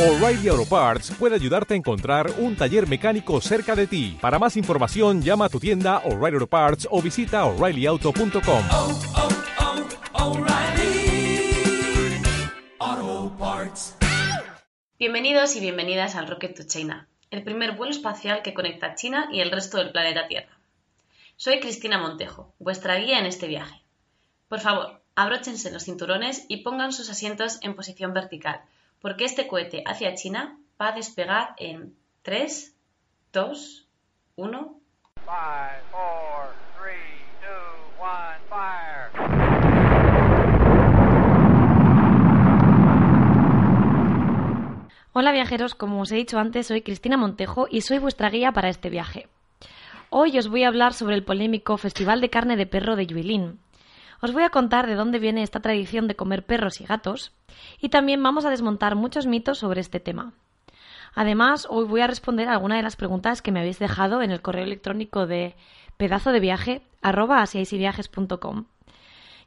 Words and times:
O'Reilly 0.00 0.48
Auto 0.48 0.64
Parts 0.64 1.10
puede 1.10 1.34
ayudarte 1.34 1.74
a 1.74 1.76
encontrar 1.76 2.32
un 2.38 2.56
taller 2.56 2.88
mecánico 2.88 3.38
cerca 3.42 3.76
de 3.76 3.86
ti. 3.86 4.16
Para 4.18 4.38
más 4.38 4.56
información, 4.56 5.20
llama 5.20 5.44
a 5.44 5.48
tu 5.50 5.60
tienda 5.60 5.98
O'Reilly 6.06 6.36
Auto 6.36 6.46
Parts 6.46 6.88
o 6.90 7.02
visita 7.02 7.44
oreillyauto.com. 7.44 8.64
oh, 8.72 8.98
oh, 12.78 13.36
Parts. 13.38 13.94
Bienvenidos 14.98 15.54
y 15.56 15.60
bienvenidas 15.60 16.16
al 16.16 16.28
Rocket 16.28 16.56
to 16.56 16.62
China, 16.66 17.06
el 17.30 17.42
primer 17.42 17.72
vuelo 17.76 17.92
espacial 17.92 18.40
que 18.40 18.54
conecta 18.54 18.94
China 18.94 19.28
y 19.30 19.40
el 19.40 19.50
resto 19.50 19.76
del 19.76 19.92
planeta 19.92 20.28
Tierra. 20.28 20.56
Soy 21.36 21.60
Cristina 21.60 21.98
Montejo, 21.98 22.54
vuestra 22.58 22.96
guía 22.96 23.18
en 23.18 23.26
este 23.26 23.48
viaje. 23.48 23.82
Por 24.48 24.60
favor, 24.60 25.02
abróchense 25.14 25.70
los 25.70 25.84
cinturones 25.84 26.46
y 26.48 26.62
pongan 26.62 26.94
sus 26.94 27.10
asientos 27.10 27.58
en 27.60 27.76
posición 27.76 28.14
vertical, 28.14 28.62
porque 29.00 29.24
este 29.24 29.46
cohete 29.46 29.82
hacia 29.86 30.14
China 30.14 30.58
va 30.80 30.88
a 30.88 30.92
despegar 30.92 31.54
en 31.56 31.94
3, 32.22 32.76
2, 33.32 33.86
1. 34.36 34.80
Five, 35.24 35.82
four, 35.90 36.54
three, 36.78 37.20
two, 37.40 38.02
one, 38.02 38.38
fire. 38.48 39.10
Hola 45.12 45.32
viajeros, 45.32 45.74
como 45.74 46.00
os 46.00 46.12
he 46.12 46.16
dicho 46.16 46.38
antes, 46.38 46.66
soy 46.66 46.82
Cristina 46.82 47.16
Montejo 47.16 47.66
y 47.70 47.82
soy 47.82 47.98
vuestra 47.98 48.30
guía 48.30 48.52
para 48.52 48.68
este 48.68 48.90
viaje. 48.90 49.28
Hoy 50.08 50.38
os 50.38 50.48
voy 50.48 50.64
a 50.64 50.68
hablar 50.68 50.94
sobre 50.94 51.14
el 51.14 51.24
polémico 51.24 51.76
Festival 51.76 52.20
de 52.20 52.30
Carne 52.30 52.56
de 52.56 52.66
Perro 52.66 52.96
de 52.96 53.06
Yuilin. 53.06 53.58
Os 54.22 54.32
voy 54.32 54.42
a 54.42 54.50
contar 54.50 54.86
de 54.86 54.94
dónde 54.94 55.18
viene 55.18 55.42
esta 55.42 55.60
tradición 55.60 56.06
de 56.06 56.16
comer 56.16 56.44
perros 56.44 56.80
y 56.80 56.84
gatos 56.84 57.32
y 57.80 57.88
también 57.88 58.22
vamos 58.22 58.44
a 58.44 58.50
desmontar 58.50 58.94
muchos 58.94 59.26
mitos 59.26 59.58
sobre 59.58 59.80
este 59.80 60.00
tema. 60.00 60.34
Además, 61.14 61.66
hoy 61.70 61.86
voy 61.86 62.02
a 62.02 62.06
responder 62.06 62.48
a 62.48 62.52
alguna 62.52 62.76
de 62.76 62.82
las 62.82 62.96
preguntas 62.96 63.42
que 63.42 63.50
me 63.50 63.60
habéis 63.60 63.78
dejado 63.78 64.22
en 64.22 64.30
el 64.30 64.42
correo 64.42 64.64
electrónico 64.64 65.26
de 65.26 65.56
pedazo 65.96 66.32
de 66.32 66.40
viaje 66.40 66.82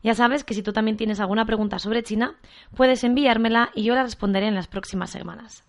Ya 0.01 0.15
sabes 0.15 0.43
que 0.43 0.53
si 0.53 0.63
tú 0.63 0.73
también 0.73 0.97
tienes 0.97 1.21
alguna 1.21 1.45
pregunta 1.45 1.79
sobre 1.79 2.03
China, 2.03 2.35
puedes 2.75 3.03
enviármela 3.03 3.69
y 3.73 3.83
yo 3.83 3.95
la 3.95 4.03
responderé 4.03 4.47
en 4.47 4.55
las 4.55 4.67
próximas 4.67 5.11
semanas. 5.11 5.63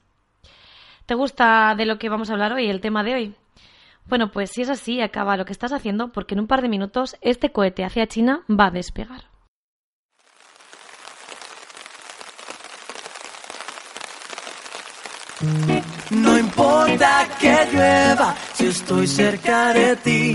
¿Te 1.06 1.14
gusta 1.14 1.74
de 1.76 1.86
lo 1.86 1.98
que 1.98 2.08
vamos 2.08 2.30
a 2.30 2.32
hablar 2.32 2.52
hoy, 2.52 2.66
el 2.66 2.80
tema 2.80 3.04
de 3.04 3.14
hoy? 3.14 3.34
Bueno, 4.06 4.30
pues 4.30 4.50
si 4.50 4.62
es 4.62 4.68
así, 4.68 5.00
acaba 5.00 5.36
lo 5.36 5.44
que 5.44 5.52
estás 5.52 5.72
haciendo 5.72 6.12
porque 6.12 6.34
en 6.34 6.40
un 6.40 6.46
par 6.46 6.62
de 6.62 6.68
minutos 6.68 7.16
este 7.20 7.52
cohete 7.52 7.84
hacia 7.84 8.06
China 8.06 8.44
va 8.48 8.66
a 8.66 8.70
despegar. 8.70 9.34
No 16.10 16.38
importa 16.38 17.26
que 17.38 17.68
llueva 17.72 18.34
si 18.54 18.66
estoy 18.66 19.06
cerca 19.06 19.72
de 19.72 19.96
ti. 19.96 20.34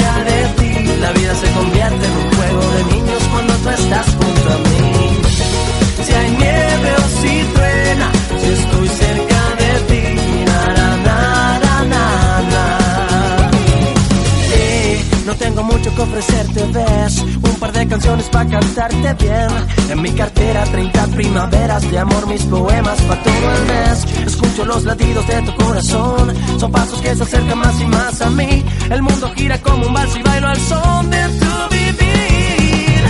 de 17.81 17.87
canciones 17.87 18.29
para 18.29 18.47
cantarte 18.47 19.13
bien. 19.23 19.49
En 19.89 20.01
mi 20.01 20.11
cartera 20.11 20.63
30 20.65 21.07
primaveras 21.07 21.89
de 21.89 21.97
amor 21.97 22.27
Mis 22.27 22.43
poemas 22.43 23.01
para 23.01 23.23
todo 23.23 23.51
el 23.55 23.65
mes. 23.65 24.27
Escucho 24.27 24.65
los 24.65 24.83
latidos 24.83 25.25
de 25.27 25.41
tu 25.41 25.55
corazón. 25.55 26.33
Son 26.59 26.71
pasos 26.71 27.01
que 27.01 27.15
se 27.15 27.23
acercan 27.23 27.57
más 27.57 27.81
y 27.81 27.85
más 27.85 28.21
a 28.21 28.29
mí. 28.29 28.63
El 28.89 29.01
mundo 29.01 29.31
gira 29.35 29.57
como 29.61 29.87
un 29.87 29.93
vals 29.93 30.15
y 30.15 30.21
bailo 30.21 30.47
al 30.47 30.59
son 30.59 31.09
de 31.09 31.23
tu 31.39 31.75
vivir. 31.75 33.01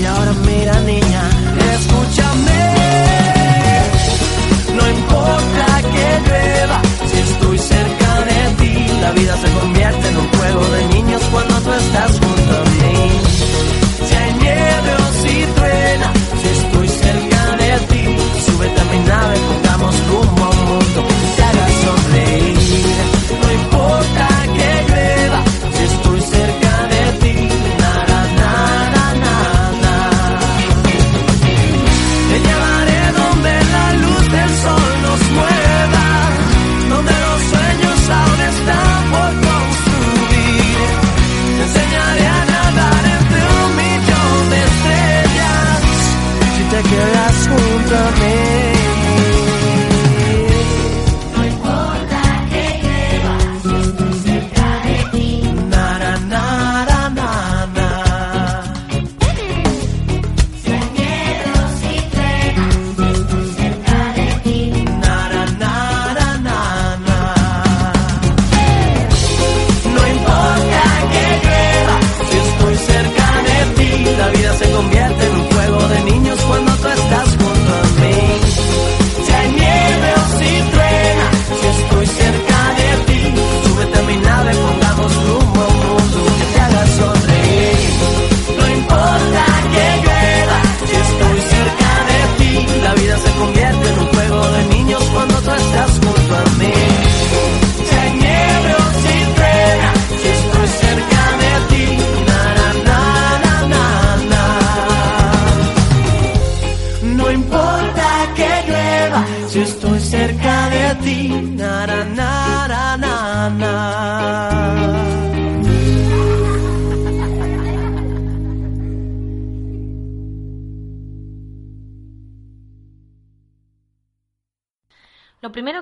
Y 0.00 0.04
ahora 0.04 0.32
mira 0.46 0.80
niña, 0.80 1.22
escúchame. 1.74 2.62
No 4.78 4.84
importa 4.98 5.66
que 5.92 6.06
llueva, 6.28 6.80
si 7.10 7.18
estoy 7.18 7.58
cerca 7.58 8.10
de 8.30 8.54
ti, 8.60 8.86
la 9.02 9.12
vida 9.12 9.36
se 9.36 9.50
convierte 9.60 10.08
en 10.08 10.16
un 10.16 10.28
juego 10.28 10.64
de 10.76 10.86
niños 10.94 11.22
cuando 11.30 11.54
tú 11.60 11.72
estás 11.72 12.10
junto 12.12 12.52
a 12.56 12.64
mí. 12.64 13.21
Ti, 17.88 18.02
súbete 18.46 18.80
a 18.80 18.84
mi 18.84 18.98
nave, 19.08 19.36
pongamos 19.48 19.94
rumbo 20.08 20.44
a 20.44 20.50
un 20.50 20.64
mundo 20.68 21.41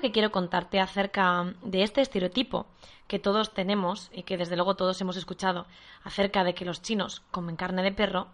que 0.00 0.12
quiero 0.12 0.30
contarte 0.30 0.80
acerca 0.80 1.54
de 1.62 1.82
este 1.82 2.00
estereotipo 2.00 2.66
que 3.06 3.18
todos 3.18 3.52
tenemos 3.52 4.10
y 4.12 4.22
que 4.22 4.36
desde 4.36 4.56
luego 4.56 4.76
todos 4.76 5.00
hemos 5.00 5.16
escuchado 5.16 5.66
acerca 6.04 6.44
de 6.44 6.54
que 6.54 6.64
los 6.64 6.82
chinos 6.82 7.22
comen 7.30 7.56
carne 7.56 7.82
de 7.82 7.92
perro, 7.92 8.28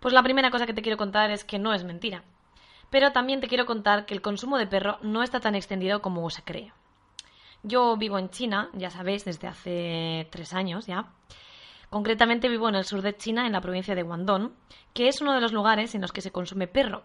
pues 0.00 0.14
la 0.14 0.22
primera 0.22 0.50
cosa 0.50 0.66
que 0.66 0.74
te 0.74 0.82
quiero 0.82 0.98
contar 0.98 1.30
es 1.30 1.44
que 1.44 1.58
no 1.58 1.72
es 1.74 1.84
mentira. 1.84 2.24
Pero 2.90 3.12
también 3.12 3.40
te 3.40 3.48
quiero 3.48 3.66
contar 3.66 4.06
que 4.06 4.14
el 4.14 4.22
consumo 4.22 4.58
de 4.58 4.66
perro 4.66 4.98
no 5.02 5.22
está 5.22 5.40
tan 5.40 5.54
extendido 5.54 6.00
como 6.00 6.28
se 6.30 6.42
cree. 6.42 6.72
Yo 7.62 7.96
vivo 7.96 8.18
en 8.18 8.30
China, 8.30 8.70
ya 8.72 8.90
sabéis, 8.90 9.24
desde 9.24 9.48
hace 9.48 10.28
tres 10.30 10.52
años 10.52 10.86
ya. 10.86 11.12
Concretamente 11.90 12.48
vivo 12.48 12.68
en 12.68 12.76
el 12.76 12.84
sur 12.84 13.02
de 13.02 13.16
China, 13.16 13.46
en 13.46 13.52
la 13.52 13.60
provincia 13.60 13.94
de 13.94 14.02
Guangdong, 14.02 14.52
que 14.94 15.08
es 15.08 15.20
uno 15.20 15.32
de 15.32 15.40
los 15.40 15.52
lugares 15.52 15.94
en 15.94 16.02
los 16.02 16.12
que 16.12 16.20
se 16.20 16.30
consume 16.30 16.66
perro, 16.66 17.02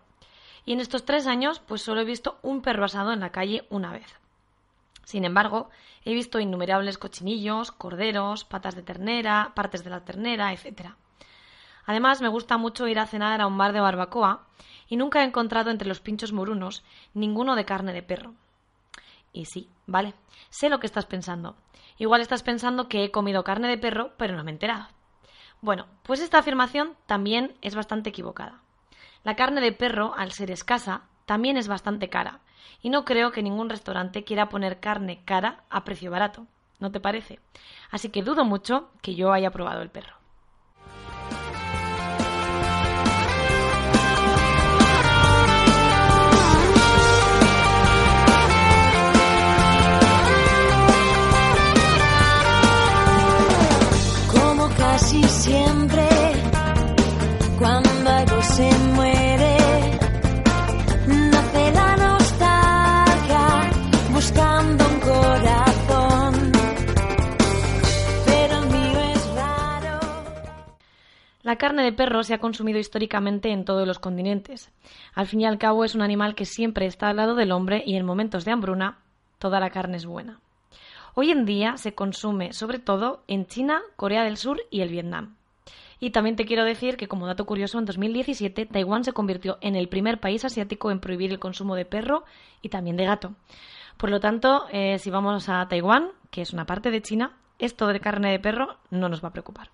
y 0.66 0.74
en 0.74 0.80
estos 0.80 1.06
tres 1.06 1.28
años 1.28 1.60
pues 1.60 1.82
solo 1.82 2.02
he 2.02 2.06
visto 2.06 2.40
un 2.42 2.62
perro 2.62 2.86
asado 2.86 3.12
en 3.14 3.20
la 3.20 3.32
calle 3.32 3.66
una 3.70 3.92
vez. 3.92 4.20
Sin 5.04 5.26
embargo, 5.26 5.70
he 6.06 6.14
visto 6.14 6.40
innumerables 6.40 6.98
cochinillos, 6.98 7.72
corderos, 7.72 8.46
patas 8.46 8.76
de 8.76 8.84
ternera, 8.84 9.52
partes 9.54 9.84
de 9.84 9.90
la 9.90 10.06
ternera, 10.06 10.54
etc. 10.54 10.92
Además, 11.86 12.22
me 12.22 12.30
gusta 12.30 12.58
mucho 12.58 12.88
ir 12.88 13.00
a 13.00 13.06
cenar 13.06 13.42
a 13.42 13.48
un 13.48 13.58
bar 13.58 13.74
de 13.74 13.82
barbacoa 13.82 14.48
y 14.88 14.96
nunca 14.96 15.22
he 15.22 15.26
encontrado 15.26 15.72
entre 15.72 15.88
los 15.88 16.00
pinchos 16.00 16.32
morunos 16.32 16.84
ninguno 17.14 17.56
de 17.56 17.66
carne 17.66 17.94
de 17.94 18.04
perro. 18.04 18.34
Y 19.34 19.46
sí, 19.46 19.70
vale, 19.88 20.14
sé 20.50 20.70
lo 20.70 20.80
que 20.80 20.88
estás 20.88 21.06
pensando. 21.06 21.58
Igual 21.98 22.22
estás 22.22 22.44
pensando 22.44 22.88
que 22.88 23.04
he 23.04 23.12
comido 23.12 23.44
carne 23.44 23.68
de 23.68 23.78
perro, 23.78 24.14
pero 24.18 24.36
no 24.36 24.44
me 24.44 24.52
he 24.52 24.54
enterado. 24.54 24.88
Bueno, 25.62 25.88
pues 26.04 26.22
esta 26.22 26.40
afirmación 26.40 26.96
también 27.06 27.56
es 27.62 27.76
bastante 27.76 28.10
equivocada. 28.10 28.63
La 29.24 29.38
carne 29.38 29.62
de 29.62 29.72
perro, 29.72 30.14
al 30.18 30.34
ser 30.34 30.52
escasa, 30.52 31.04
también 31.26 31.56
es 31.56 31.70
bastante 31.70 32.10
cara, 32.10 32.42
y 32.82 32.90
no 32.90 33.06
creo 33.06 33.32
que 33.32 33.42
ningún 33.42 33.70
restaurante 33.70 34.26
quiera 34.26 34.50
poner 34.50 34.82
carne 34.82 35.22
cara 35.24 35.64
a 35.70 35.86
precio 35.86 36.12
barato. 36.12 36.46
¿No 36.80 36.92
te 36.92 37.00
parece? 37.00 37.40
Así 37.90 38.10
que 38.10 38.22
dudo 38.22 38.44
mucho 38.44 38.90
que 39.02 39.16
yo 39.16 39.32
haya 39.32 39.50
probado 39.52 39.82
el 39.82 39.90
perro. 39.90 40.18
Como 54.34 54.68
casi 54.76 55.24
siempre, 55.24 56.13
La 71.44 71.58
carne 71.58 71.84
de 71.84 71.92
perro 71.92 72.24
se 72.24 72.34
ha 72.34 72.40
consumido 72.40 72.80
históricamente 72.80 73.52
en 73.52 73.66
todos 73.66 73.86
los 73.86 74.00
continentes. 74.00 74.72
Al 75.14 75.28
fin 75.28 75.42
y 75.42 75.46
al 75.46 75.58
cabo 75.58 75.84
es 75.84 75.94
un 75.94 76.02
animal 76.02 76.36
que 76.36 76.46
siempre 76.46 76.86
está 76.86 77.10
al 77.10 77.18
lado 77.18 77.36
del 77.36 77.52
hombre 77.52 77.84
y 77.86 77.98
en 77.98 78.06
momentos 78.06 78.46
de 78.46 78.52
hambruna 78.52 79.00
toda 79.40 79.60
la 79.60 79.70
carne 79.70 79.98
es 79.98 80.06
buena. 80.06 80.40
Hoy 81.16 81.32
en 81.32 81.44
día 81.44 81.76
se 81.76 81.94
consume 81.94 82.54
sobre 82.54 82.80
todo 82.80 83.26
en 83.28 83.46
China, 83.46 83.82
Corea 83.98 84.24
del 84.24 84.38
Sur 84.38 84.62
y 84.72 84.80
el 84.80 84.90
Vietnam. 84.90 85.36
Y 86.00 86.12
también 86.12 86.38
te 86.38 86.46
quiero 86.46 86.64
decir 86.64 86.96
que 86.96 87.10
como 87.10 87.28
dato 87.28 87.46
curioso, 87.46 87.78
en 87.78 87.86
2017 87.86 88.66
Taiwán 88.66 89.04
se 89.04 89.12
convirtió 89.12 89.58
en 89.60 89.76
el 89.76 89.90
primer 89.90 90.22
país 90.22 90.46
asiático 90.46 90.92
en 90.92 91.02
prohibir 91.02 91.32
el 91.32 91.40
consumo 91.40 91.76
de 91.76 91.84
perro 91.84 92.24
y 92.62 92.70
también 92.70 92.96
de 92.96 93.04
gato. 93.04 93.36
Por 93.98 94.12
lo 94.12 94.22
tanto, 94.22 94.66
eh, 94.72 94.98
si 94.98 95.10
vamos 95.10 95.50
a 95.50 95.68
Taiwán, 95.68 96.12
que 96.32 96.42
es 96.42 96.54
una 96.54 96.66
parte 96.66 96.90
de 96.90 97.02
China, 97.02 97.38
esto 97.60 97.88
de 97.88 98.00
carne 98.00 98.32
de 98.32 98.40
perro 98.40 98.78
no 98.92 99.10
nos 99.10 99.22
va 99.22 99.28
a 99.28 99.34
preocupar. 99.34 99.70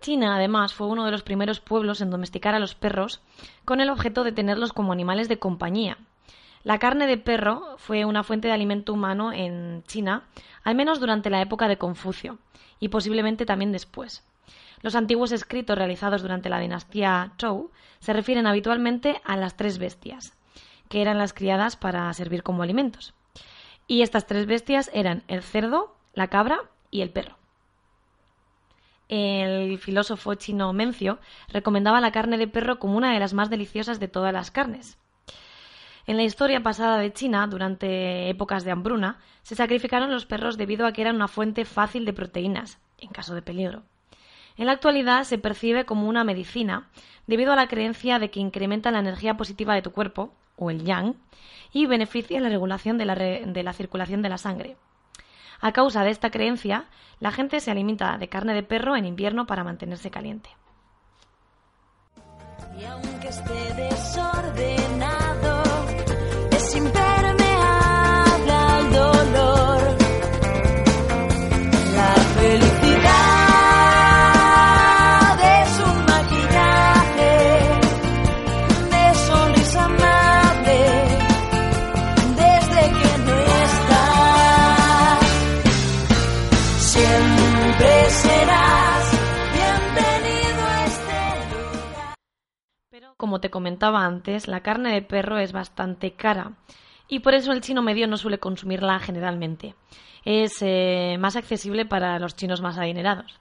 China, 0.00 0.36
además, 0.36 0.74
fue 0.74 0.86
uno 0.86 1.04
de 1.04 1.10
los 1.10 1.22
primeros 1.22 1.60
pueblos 1.60 2.00
en 2.00 2.10
domesticar 2.10 2.54
a 2.54 2.60
los 2.60 2.74
perros 2.74 3.20
con 3.64 3.80
el 3.80 3.90
objeto 3.90 4.24
de 4.24 4.32
tenerlos 4.32 4.72
como 4.72 4.92
animales 4.92 5.28
de 5.28 5.38
compañía. 5.38 5.98
La 6.62 6.78
carne 6.78 7.06
de 7.06 7.18
perro 7.18 7.76
fue 7.78 8.04
una 8.04 8.22
fuente 8.22 8.48
de 8.48 8.54
alimento 8.54 8.92
humano 8.92 9.32
en 9.32 9.82
China, 9.86 10.24
al 10.64 10.74
menos 10.74 11.00
durante 11.00 11.30
la 11.30 11.40
época 11.40 11.68
de 11.68 11.78
Confucio, 11.78 12.38
y 12.80 12.88
posiblemente 12.88 13.46
también 13.46 13.72
después. 13.72 14.24
Los 14.82 14.94
antiguos 14.94 15.32
escritos 15.32 15.76
realizados 15.76 16.22
durante 16.22 16.48
la 16.48 16.60
dinastía 16.60 17.32
Zhou 17.40 17.70
se 18.00 18.12
refieren 18.12 18.46
habitualmente 18.46 19.20
a 19.24 19.36
las 19.36 19.56
tres 19.56 19.78
bestias, 19.78 20.36
que 20.88 21.02
eran 21.02 21.18
las 21.18 21.32
criadas 21.32 21.76
para 21.76 22.12
servir 22.12 22.42
como 22.42 22.62
alimentos. 22.62 23.14
Y 23.86 24.02
estas 24.02 24.26
tres 24.26 24.46
bestias 24.46 24.90
eran 24.92 25.24
el 25.26 25.42
cerdo, 25.42 25.96
la 26.14 26.28
cabra 26.28 26.60
y 26.90 27.00
el 27.00 27.10
perro. 27.10 27.37
El 29.08 29.78
filósofo 29.78 30.34
chino 30.34 30.72
Mencio 30.72 31.18
recomendaba 31.48 32.00
la 32.00 32.12
carne 32.12 32.36
de 32.36 32.46
perro 32.46 32.78
como 32.78 32.96
una 32.96 33.12
de 33.12 33.18
las 33.18 33.32
más 33.32 33.48
deliciosas 33.48 33.98
de 34.00 34.08
todas 34.08 34.32
las 34.32 34.50
carnes. 34.50 34.98
En 36.06 36.16
la 36.16 36.24
historia 36.24 36.62
pasada 36.62 36.98
de 36.98 37.12
China, 37.12 37.46
durante 37.46 38.28
épocas 38.30 38.64
de 38.64 38.70
hambruna, 38.70 39.18
se 39.42 39.54
sacrificaron 39.54 40.10
los 40.10 40.26
perros 40.26 40.56
debido 40.56 40.86
a 40.86 40.92
que 40.92 41.02
eran 41.02 41.16
una 41.16 41.28
fuente 41.28 41.64
fácil 41.64 42.04
de 42.04 42.12
proteínas, 42.12 42.78
en 42.98 43.10
caso 43.10 43.34
de 43.34 43.42
peligro. 43.42 43.82
En 44.56 44.66
la 44.66 44.72
actualidad 44.72 45.24
se 45.24 45.38
percibe 45.38 45.84
como 45.84 46.08
una 46.08 46.24
medicina 46.24 46.88
debido 47.26 47.52
a 47.52 47.56
la 47.56 47.68
creencia 47.68 48.18
de 48.18 48.30
que 48.30 48.40
incrementa 48.40 48.90
la 48.90 48.98
energía 48.98 49.36
positiva 49.36 49.74
de 49.74 49.82
tu 49.82 49.92
cuerpo, 49.92 50.32
o 50.56 50.70
el 50.70 50.84
yang, 50.84 51.14
y 51.72 51.86
beneficia 51.86 52.40
la 52.40 52.48
regulación 52.48 52.98
de 52.98 53.04
la, 53.04 53.14
de 53.14 53.62
la 53.62 53.72
circulación 53.72 54.20
de 54.22 54.28
la 54.28 54.38
sangre. 54.38 54.76
A 55.60 55.72
causa 55.72 56.04
de 56.04 56.10
esta 56.10 56.30
creencia, 56.30 56.86
la 57.20 57.32
gente 57.32 57.60
se 57.60 57.70
alimenta 57.70 58.16
de 58.18 58.28
carne 58.28 58.54
de 58.54 58.62
perro 58.62 58.96
en 58.96 59.04
invierno 59.04 59.46
para 59.46 59.64
mantenerse 59.64 60.10
caliente. 60.10 60.50
Como 93.18 93.40
te 93.40 93.50
comentaba 93.50 94.06
antes, 94.06 94.46
la 94.46 94.60
carne 94.60 94.94
de 94.94 95.02
perro 95.02 95.38
es 95.38 95.52
bastante 95.52 96.12
cara 96.12 96.52
y 97.08 97.18
por 97.18 97.34
eso 97.34 97.50
el 97.50 97.60
chino 97.60 97.82
medio 97.82 98.06
no 98.06 98.16
suele 98.16 98.38
consumirla 98.38 99.00
generalmente. 99.00 99.74
Es 100.24 100.58
eh, 100.60 101.16
más 101.18 101.34
accesible 101.34 101.84
para 101.84 102.20
los 102.20 102.36
chinos 102.36 102.62
más 102.62 102.78
adinerados. 102.78 103.40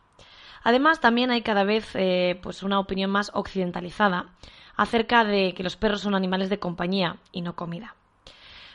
Además, 0.64 1.00
también 1.00 1.30
hay 1.30 1.44
cada 1.44 1.64
vez 1.64 1.92
eh, 1.94 2.40
pues 2.42 2.64
una 2.64 2.80
opinión 2.80 3.12
más 3.12 3.30
occidentalizada 3.36 4.32
acerca 4.76 5.24
de 5.24 5.54
que 5.54 5.64
los 5.64 5.78
perros 5.78 6.02
son 6.02 6.16
animales 6.16 6.50
de 6.50 6.60
compañía 6.60 7.18
y 7.32 7.42
no 7.42 7.56
comida. 7.56 7.96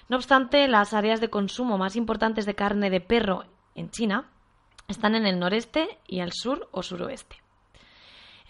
No 0.09 0.17
obstante, 0.17 0.69
las 0.69 0.95
áreas 0.95 1.21
de 1.21 1.31
consumo 1.31 1.79
más 1.79 1.97
importantes 1.97 2.47
de 2.47 2.55
carne 2.55 2.91
de 2.91 3.01
perro 3.01 3.45
en 3.75 3.91
China 3.91 4.31
están 4.87 5.17
en 5.17 5.27
el 5.27 5.41
noreste 5.41 5.99
y 6.07 6.21
al 6.21 6.33
sur 6.33 6.69
o 6.71 6.85
suroeste. 6.85 7.42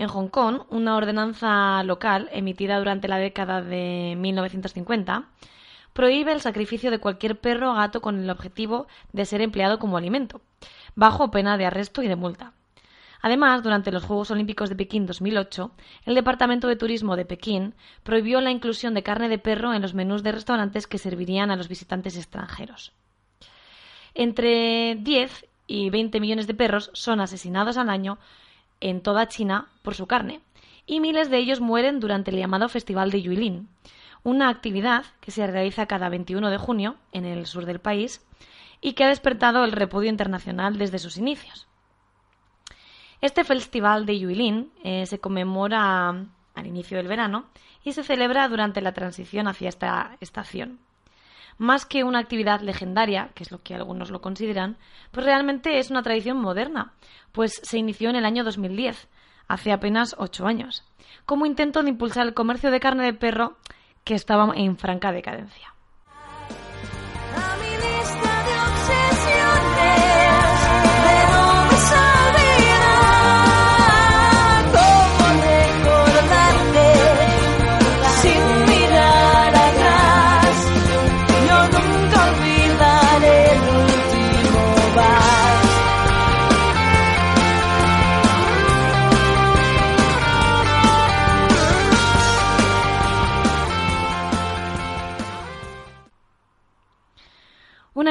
En 0.03 0.09
Hong 0.09 0.31
Kong, 0.31 0.63
una 0.69 0.97
ordenanza 0.97 1.81
local 1.85 2.29
emitida 2.33 2.77
durante 2.81 3.07
la 3.07 3.19
década 3.19 3.63
de 3.63 4.17
1950 4.19 5.29
prohíbe 5.93 6.33
el 6.33 6.41
sacrificio 6.41 6.91
de 6.91 6.99
cualquier 6.99 7.39
perro 7.39 7.71
o 7.71 7.75
gato 7.77 8.01
con 8.03 8.19
el 8.19 8.29
objetivo 8.29 8.89
de 9.13 9.25
ser 9.27 9.41
empleado 9.43 9.79
como 9.79 9.97
alimento, 9.97 10.41
bajo 10.97 11.31
pena 11.31 11.57
de 11.57 11.67
arresto 11.67 12.03
y 12.03 12.09
de 12.09 12.17
multa. 12.17 12.53
Además, 13.21 13.63
durante 13.63 13.93
los 13.93 14.03
Juegos 14.03 14.33
Olímpicos 14.33 14.69
de 14.71 14.75
Pekín 14.75 15.07
2008, 15.07 15.71
el 16.07 16.17
Departamento 16.17 16.67
de 16.67 16.75
Turismo 16.75 17.15
de 17.15 17.25
Pekín 17.25 17.77
prohibió 18.03 18.41
la 18.41 18.51
inclusión 18.51 18.95
de 18.95 19.05
carne 19.05 19.29
de 19.29 19.39
perro 19.39 19.73
en 19.73 19.83
los 19.83 19.95
menús 19.95 20.25
de 20.25 20.33
restaurantes 20.33 20.89
que 20.89 20.99
servirían 20.99 21.53
a 21.53 21.57
los 21.57 21.69
visitantes 21.69 22.17
extranjeros. 22.17 22.91
Entre 24.15 24.97
10 24.97 25.47
y 25.69 25.91
20 25.91 26.19
millones 26.19 26.49
de 26.49 26.55
perros 26.55 26.91
son 26.93 27.21
asesinados 27.21 27.77
al 27.77 27.89
año 27.89 28.19
en 28.83 29.01
toda 29.01 29.29
China 29.29 29.69
por 29.83 29.95
su 29.95 30.07
carne, 30.07 30.41
y 30.87 31.01
miles 31.01 31.31
de 31.31 31.39
ellos 31.39 31.61
mueren 31.61 32.01
durante 32.01 32.31
el 32.31 32.37
llamado 32.37 32.69
Festival 32.69 33.11
de 33.11 33.23
Yuilin, 33.23 33.69
una 34.25 34.49
actividad 34.49 35.05
que 35.21 35.31
se 35.31 35.47
realiza 35.47 35.87
cada 35.87 36.09
21 36.09 36.51
de 36.51 36.59
junio 36.59 36.97
en 37.13 37.25
el 37.25 37.47
sur 37.47 37.65
del 37.65 37.81
país 37.81 38.25
y 38.81 38.93
que 38.93 39.05
ha 39.05 39.09
despertado 39.09 39.65
el 39.65 39.73
repudio 39.73 40.11
internacional 40.11 40.79
desde 40.79 40.99
sus 40.99 41.17
inicios. 41.17 41.69
Este 43.21 43.45
festival 43.45 44.05
de 44.05 44.19
Yuilin 44.19 44.73
eh, 44.83 45.07
se 45.07 45.21
conmemora 45.21 46.09
al 46.55 46.67
inicio 46.67 46.97
del 46.97 47.07
verano 47.07 47.47
y 47.85 47.93
se 47.93 48.03
celebra 48.03 48.49
durante 48.49 48.81
la 48.81 48.93
transición 48.93 49.47
hacia 49.47 49.69
esta 49.69 50.17
estación. 50.21 50.81
Más 51.63 51.87
que 51.87 52.03
una 52.03 52.19
actividad 52.19 52.61
legendaria, 52.61 53.31
que 53.37 53.45
es 53.45 53.53
lo 53.53 53.63
que 53.63 53.77
algunos 53.77 54.11
lo 54.11 54.21
consideran, 54.21 54.77
pues 55.13 55.25
realmente 55.25 55.79
es 55.79 55.93
una 55.93 56.03
tradición 56.03 56.37
moderna, 56.37 56.93
pues 57.31 57.61
se 57.63 57.79
inició 57.79 58.11
en 58.11 58.17
el 58.17 58.25
año 58.25 58.43
2010, 58.43 59.09
hace 59.47 59.71
apenas 59.71 60.17
ocho 60.19 60.47
años, 60.47 60.85
como 61.25 61.47
intento 61.47 61.85
de 61.85 61.91
impulsar 61.91 62.27
el 62.27 62.35
comercio 62.35 62.73
de 62.73 62.81
carne 62.81 63.05
de 63.05 63.15
perro 63.15 63.59
que 64.03 64.15
estaba 64.15 64.53
en 64.57 64.77
franca 64.77 65.13
decadencia. 65.13 65.73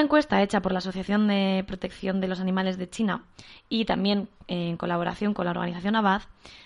Una 0.02 0.08
encuesta 0.08 0.42
hecha 0.42 0.64
por 0.64 0.72
la 0.72 0.80
Asociación 0.80 1.28
de 1.28 1.64
Protección 1.68 2.22
de 2.22 2.28
los 2.28 2.40
Animales 2.40 2.80
de 2.80 2.90
China 2.90 3.24
y 3.70 3.86
también 3.86 4.30
eh, 4.48 4.70
en 4.70 4.76
colaboración 4.76 5.36
con 5.36 5.46
la 5.46 5.52
organización 5.52 5.96
Abad 5.96 6.24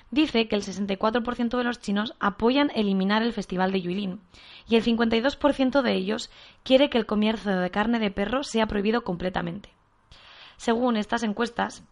dice 0.10 0.48
que 0.48 0.56
el 0.56 0.64
64% 0.64 1.58
de 1.58 1.64
los 1.66 1.82
chinos 1.82 2.14
apoyan 2.22 2.72
eliminar 2.76 3.24
el 3.24 3.34
Festival 3.34 3.74
de 3.74 3.82
Yulin 3.82 4.22
y 4.70 4.78
el 4.78 4.86
52% 4.86 5.82
de 5.82 5.92
ellos 5.92 6.32
quiere 6.64 6.90
que 6.90 6.98
el 6.98 7.06
comercio 7.06 7.60
de 7.60 7.72
carne 7.72 8.00
de 8.00 8.10
perro 8.10 8.42
sea 8.44 8.68
prohibido 8.68 9.04
completamente. 9.04 9.68
Según 10.56 10.96
estas 10.96 11.24
encuestas, 11.24 11.84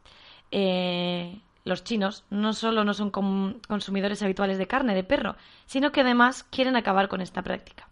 eh, 0.50 1.41
los 1.65 1.83
chinos 1.83 2.23
no 2.29 2.53
solo 2.53 2.85
no 2.85 2.93
son 2.93 3.12
consumidores 3.12 4.23
habituales 4.23 4.57
de 4.57 4.67
carne 4.67 4.95
de 4.95 5.03
perro, 5.03 5.35
sino 5.65 5.91
que 5.91 6.00
además 6.00 6.45
quieren 6.45 6.77
acabar 6.77 7.09
con 7.09 7.19
esta 7.19 7.41
práctica. 7.41 7.89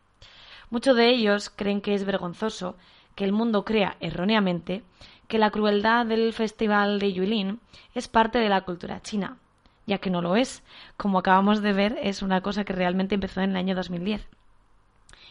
Muchos 0.69 0.95
de 0.95 1.09
ellos 1.09 1.49
creen 1.49 1.81
que 1.81 1.93
es 1.93 2.05
vergonzoso 2.05 2.77
que 3.15 3.23
el 3.23 3.31
mundo 3.31 3.65
crea 3.65 3.97
erróneamente 3.99 4.83
que 5.27 5.37
la 5.37 5.51
crueldad 5.51 6.05
del 6.05 6.33
festival 6.33 6.99
de 6.99 7.13
Yulin 7.13 7.59
es 7.95 8.07
parte 8.07 8.39
de 8.39 8.49
la 8.49 8.61
cultura 8.61 9.01
china, 9.01 9.37
ya 9.85 9.99
que 9.99 10.09
no 10.09 10.21
lo 10.21 10.35
es. 10.35 10.63
Como 10.97 11.19
acabamos 11.19 11.61
de 11.61 11.71
ver, 11.71 11.97
es 12.01 12.21
una 12.21 12.41
cosa 12.41 12.65
que 12.65 12.73
realmente 12.73 13.15
empezó 13.15 13.39
en 13.41 13.51
el 13.51 13.55
año 13.55 13.75
2010. 13.75 14.27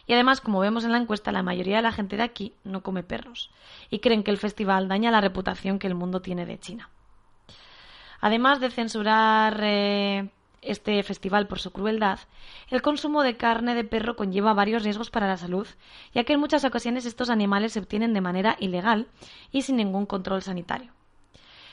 Y 0.07 0.13
además, 0.13 0.41
como 0.41 0.59
vemos 0.59 0.83
en 0.83 0.91
la 0.91 0.97
encuesta, 0.97 1.31
la 1.31 1.43
mayoría 1.43 1.77
de 1.77 1.83
la 1.83 1.91
gente 1.91 2.17
de 2.17 2.23
aquí 2.23 2.53
no 2.63 2.81
come 2.81 3.03
perros 3.03 3.51
y 3.89 3.99
creen 3.99 4.23
que 4.23 4.31
el 4.31 4.37
festival 4.37 4.87
daña 4.87 5.11
la 5.11 5.21
reputación 5.21 5.77
que 5.77 5.87
el 5.87 5.95
mundo 5.95 6.21
tiene 6.21 6.45
de 6.45 6.59
China. 6.59 6.89
Además 8.19 8.59
de 8.59 8.71
censurar 8.71 9.59
eh, 9.61 10.29
este 10.61 11.01
festival 11.03 11.47
por 11.47 11.59
su 11.59 11.71
crueldad, 11.71 12.19
el 12.69 12.81
consumo 12.81 13.23
de 13.23 13.37
carne 13.37 13.75
de 13.75 13.83
perro 13.83 14.15
conlleva 14.15 14.53
varios 14.53 14.83
riesgos 14.83 15.09
para 15.09 15.27
la 15.27 15.37
salud, 15.37 15.67
ya 16.13 16.23
que 16.23 16.33
en 16.33 16.39
muchas 16.39 16.63
ocasiones 16.63 17.05
estos 17.05 17.29
animales 17.29 17.73
se 17.73 17.79
obtienen 17.79 18.13
de 18.13 18.21
manera 18.21 18.57
ilegal 18.59 19.07
y 19.51 19.63
sin 19.63 19.77
ningún 19.77 20.05
control 20.05 20.41
sanitario. 20.41 20.91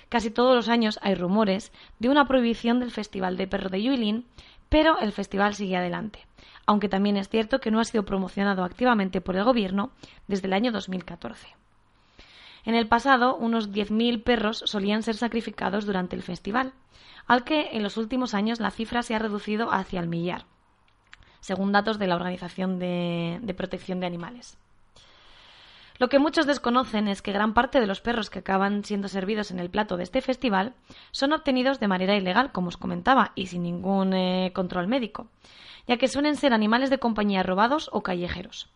Casi 0.08 0.30
todos 0.30 0.56
los 0.56 0.68
años 0.68 0.98
hay 1.02 1.14
rumores 1.14 1.70
de 1.98 2.08
una 2.08 2.26
prohibición 2.26 2.80
del 2.80 2.90
Festival 2.90 3.36
de 3.36 3.46
Perro 3.46 3.68
de 3.68 3.82
Yuilin, 3.82 4.24
pero 4.68 4.98
el 4.98 5.12
festival 5.12 5.54
sigue 5.54 5.76
adelante, 5.76 6.26
aunque 6.66 6.88
también 6.88 7.16
es 7.16 7.28
cierto 7.28 7.60
que 7.60 7.70
no 7.70 7.80
ha 7.80 7.84
sido 7.84 8.04
promocionado 8.04 8.64
activamente 8.64 9.20
por 9.20 9.36
el 9.36 9.44
gobierno 9.44 9.90
desde 10.26 10.46
el 10.46 10.54
año 10.54 10.72
2014. 10.72 11.48
En 12.64 12.74
el 12.74 12.88
pasado, 12.88 13.36
unos 13.36 13.70
10.000 13.70 14.22
perros 14.22 14.62
solían 14.66 15.02
ser 15.02 15.16
sacrificados 15.16 15.86
durante 15.86 16.16
el 16.16 16.22
festival, 16.22 16.72
al 17.28 17.44
que 17.44 17.68
en 17.72 17.82
los 17.82 17.96
últimos 17.98 18.34
años 18.34 18.58
la 18.58 18.70
cifra 18.70 19.02
se 19.02 19.14
ha 19.14 19.18
reducido 19.18 19.70
hacia 19.70 20.00
el 20.00 20.08
millar, 20.08 20.46
según 21.40 21.70
datos 21.70 21.98
de 21.98 22.06
la 22.06 22.16
Organización 22.16 22.78
de, 22.78 23.54
Protección 23.56 24.00
de 24.00 24.06
Animales. 24.06 24.58
Lo 25.98 26.08
que 26.08 26.18
muchos 26.18 26.46
desconocen 26.46 27.06
es 27.06 27.22
que 27.22 27.32
gran 27.32 27.54
parte 27.54 27.80
de 27.80 27.86
los 27.86 28.00
perros 28.00 28.30
que 28.30 28.38
acaban 28.38 28.84
siendo 28.84 29.08
servidos 29.08 29.50
en 29.50 29.58
el 29.58 29.68
plato 29.68 29.96
de 29.96 30.04
este 30.04 30.20
festival 30.22 30.74
son 31.10 31.32
obtenidos 31.32 31.80
de 31.80 31.88
manera 31.88 32.16
ilegal, 32.16 32.50
como 32.52 32.68
os 32.68 32.76
comentaba, 32.76 33.32
y 33.34 33.46
sin 33.46 33.62
ningún 33.64 34.14
eh, 34.14 34.52
control 34.54 34.86
médico, 34.86 35.26
ya 35.86 35.96
que 35.96 36.08
suelen 36.08 36.36
ser 36.36 36.52
animales 36.52 36.88
de 36.88 36.98
compañía 36.98 37.42
robados 37.42 37.90
o 37.92 38.02
callejeros. 38.02 38.70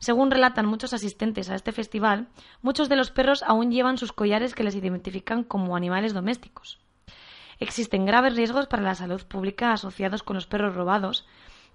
Según 0.00 0.30
relatan 0.30 0.66
muchos 0.66 0.92
asistentes 0.92 1.48
a 1.48 1.54
este 1.54 1.72
festival, 1.72 2.28
muchos 2.60 2.88
de 2.88 2.96
los 2.96 3.10
perros 3.12 3.42
aún 3.44 3.70
llevan 3.70 3.96
sus 3.96 4.12
collares 4.12 4.54
que 4.54 4.64
les 4.64 4.74
identifican 4.74 5.44
como 5.44 5.76
animales 5.76 6.12
domésticos. 6.12 6.78
Existen 7.60 8.06
graves 8.06 8.36
riesgos 8.36 8.66
para 8.66 8.82
la 8.82 8.94
salud 8.94 9.24
pública 9.26 9.72
asociados 9.72 10.22
con 10.22 10.36
los 10.36 10.46
perros 10.46 10.74
robados, 10.74 11.26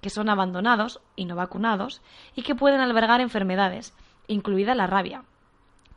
que 0.02 0.10
son 0.10 0.30
abandonados 0.30 1.02
y 1.16 1.26
no 1.26 1.36
vacunados 1.36 2.02
y 2.36 2.44
que 2.44 2.56
pueden 2.56 2.80
albergar 2.80 3.22
enfermedades, 3.22 3.94
incluida 4.28 4.76
la 4.76 4.88
rabia, 4.88 5.24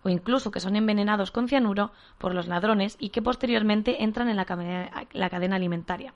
o 0.02 0.08
incluso 0.08 0.50
que 0.50 0.60
son 0.60 0.76
envenenados 0.76 1.30
con 1.30 1.48
cianuro 1.48 1.92
por 2.18 2.34
los 2.34 2.46
ladrones 2.46 2.96
y 2.98 3.10
que 3.10 3.22
posteriormente 3.22 4.02
entran 4.02 4.28
en 4.28 4.36
la, 4.36 4.44
cadena 4.44 5.56
alimentaria. 5.56 6.14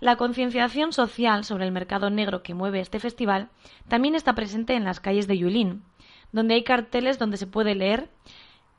La 0.00 0.16
concienciación 0.16 0.92
social 0.92 1.44
sobre 1.44 1.64
el 1.64 1.72
mercado 1.72 2.10
negro 2.10 2.42
que 2.42 2.54
mueve 2.54 2.80
este 2.80 3.00
festival 3.00 3.48
también 3.88 4.14
está 4.14 4.34
presente 4.34 4.74
en 4.74 4.84
las 4.84 5.00
calles 5.00 5.26
de 5.26 5.38
Yulin, 5.38 5.82
donde 6.30 6.54
hay 6.54 6.62
carteles 6.62 7.18
donde 7.18 7.36
se 7.36 7.48
puede 7.48 7.74
leer, 7.74 8.08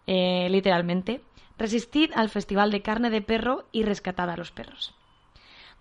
eh, 0.08 0.48
literalmente, 0.50 1.22
resistid 1.60 2.12
al 2.16 2.30
Festival 2.30 2.72
de 2.72 2.82
Carne 2.82 3.10
de 3.12 3.22
Perro 3.22 3.66
y 3.72 3.84
rescatad 3.84 4.30
a 4.30 4.38
los 4.38 4.52
perros. 4.52 4.96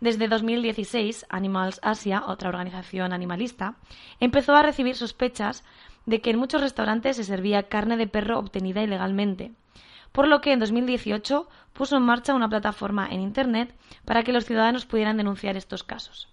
Desde 0.01 0.29
2016, 0.29 1.27
Animals 1.29 1.81
Asia, 1.83 2.25
otra 2.27 2.51
organización 2.51 3.13
animalista, 3.13 3.77
empezó 4.21 4.55
a 4.55 4.63
recibir 4.63 4.95
sospechas 4.95 5.65
de 6.07 6.21
que 6.21 6.31
en 6.31 6.39
muchos 6.39 6.61
restaurantes 6.61 7.17
se 7.17 7.25
servía 7.25 7.69
carne 7.69 7.97
de 7.97 8.07
perro 8.07 8.39
obtenida 8.39 8.83
ilegalmente, 8.83 9.53
por 10.13 10.29
lo 10.29 10.41
que 10.41 10.53
en 10.53 10.61
2018 10.61 11.49
puso 11.73 11.97
en 11.97 12.03
marcha 12.03 12.35
una 12.35 12.49
plataforma 12.49 13.09
en 13.11 13.21
Internet 13.21 13.75
para 14.05 14.23
que 14.23 14.33
los 14.33 14.45
ciudadanos 14.45 14.87
pudieran 14.87 15.17
denunciar 15.17 15.57
estos 15.57 15.83
casos. 15.83 16.29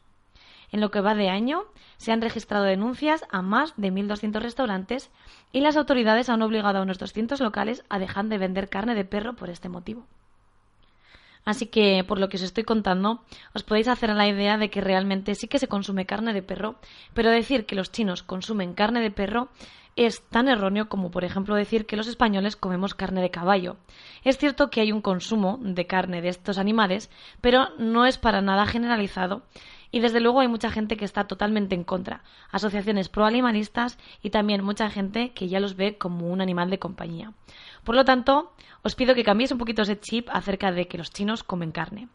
En 0.72 0.81
lo 0.81 0.91
que 0.91 1.01
va 1.01 1.15
de 1.15 1.29
año, 1.29 1.63
se 1.98 2.12
han 2.12 2.22
registrado 2.22 2.65
denuncias 2.65 3.24
a 3.31 3.41
más 3.41 3.74
de 3.77 3.91
1.200 3.91 4.41
restaurantes 4.41 5.12
y 5.51 5.62
las 5.62 5.77
autoridades 5.77 6.29
han 6.29 6.41
obligado 6.41 6.79
a 6.79 6.81
unos 6.81 7.00
200 7.00 7.39
locales 7.39 7.84
a 7.89 8.00
dejar 8.00 8.25
de 8.25 8.38
vender 8.38 8.69
carne 8.69 8.95
de 8.95 9.05
perro 9.05 9.36
por 9.36 9.50
este 9.50 9.69
motivo. 9.69 10.05
Así 11.45 11.67
que, 11.67 12.03
por 12.03 12.19
lo 12.19 12.27
que 12.27 12.38
os 12.38 12.43
estoy 12.43 12.63
contando, 12.63 13.22
os 13.53 13.62
podéis 13.62 13.88
hacer 13.88 14.10
la 14.10 14.27
idea 14.27 14.57
de 14.57 14.72
que 14.72 14.81
realmente 14.81 15.36
sí 15.36 15.48
que 15.48 15.60
se 15.60 15.67
consume 15.67 16.07
carne 16.07 16.34
de 16.34 16.41
perro, 16.41 16.75
pero 17.13 17.29
decir 17.29 17.67
que 17.67 17.75
los 17.75 17.91
chinos 17.91 18.24
consumen 18.24 18.74
carne 18.74 19.00
de 19.00 19.12
perro 19.12 19.50
es 19.95 20.22
tan 20.27 20.50
erróneo 20.50 20.89
como, 20.89 21.12
por 21.12 21.24
ejemplo, 21.24 21.55
decir 21.55 21.86
que 21.86 21.95
los 21.95 22.07
españoles 22.07 22.55
comemos 22.55 22.95
carne 22.95 23.22
de 23.22 23.29
caballo. 23.29 23.77
Es 24.24 24.38
cierto 24.38 24.69
que 24.69 24.81
hay 24.81 24.91
un 24.91 25.01
consumo 25.01 25.60
de 25.62 25.88
carne 25.88 26.22
de 26.22 26.29
estos 26.29 26.57
animales, 26.57 27.10
pero 27.41 27.69
no 27.77 28.05
es 28.05 28.17
para 28.17 28.41
nada 28.41 28.65
generalizado 28.65 29.43
y 29.95 30.01
desde 30.01 30.19
luego 30.19 30.41
hay 30.41 30.49
mucha 30.49 30.69
gente 30.71 30.97
que 30.97 31.05
está 31.05 31.23
totalmente 31.23 31.73
en 31.73 31.85
contra, 31.85 32.21
asociaciones 32.51 33.07
proanimalistas 33.07 33.97
y 34.21 34.29
también 34.29 34.61
mucha 34.61 34.89
gente 34.89 35.31
que 35.31 35.47
ya 35.47 35.61
los 35.61 35.77
ve 35.77 35.97
como 35.97 36.27
un 36.27 36.41
animal 36.41 36.69
de 36.69 36.79
compañía. 36.79 37.31
Por 37.85 37.95
lo 37.95 38.03
tanto, 38.03 38.51
os 38.83 38.93
pido 38.93 39.15
que 39.15 39.23
cambiéis 39.23 39.53
un 39.53 39.57
poquito 39.57 39.83
ese 39.83 39.97
chip 39.97 40.27
acerca 40.33 40.73
de 40.73 40.89
que 40.89 40.97
los 40.97 41.11
chinos 41.11 41.45
comen 41.45 41.71
carne. 41.71 42.09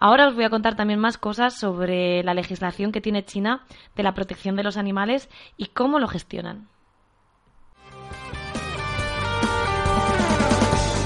Ahora 0.00 0.26
os 0.26 0.34
voy 0.34 0.42
a 0.42 0.50
contar 0.50 0.74
también 0.74 0.98
más 0.98 1.16
cosas 1.16 1.56
sobre 1.56 2.24
la 2.24 2.34
legislación 2.34 2.90
que 2.90 3.00
tiene 3.00 3.24
China 3.24 3.64
de 3.94 4.02
la 4.02 4.12
protección 4.12 4.56
de 4.56 4.64
los 4.64 4.76
animales 4.76 5.28
y 5.56 5.66
cómo 5.66 6.00
lo 6.00 6.08
gestionan. 6.08 6.66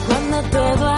Cuando 0.07 0.98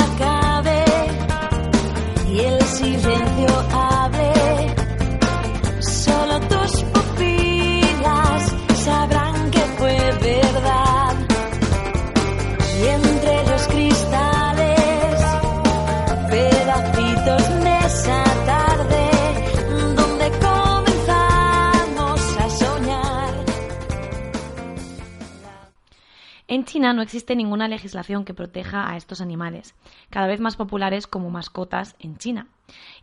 China 26.81 26.95
no 26.95 27.03
existe 27.03 27.37
ninguna 27.37 27.69
legislación 27.69 28.25
que 28.25 28.33
proteja 28.33 28.91
a 28.91 28.97
estos 28.97 29.21
animales, 29.21 29.75
cada 30.09 30.27
vez 30.27 30.41
más 30.41 30.57
populares 30.57 31.07
como 31.07 31.29
mascotas 31.29 31.95
en 31.99 32.17
China. 32.17 32.47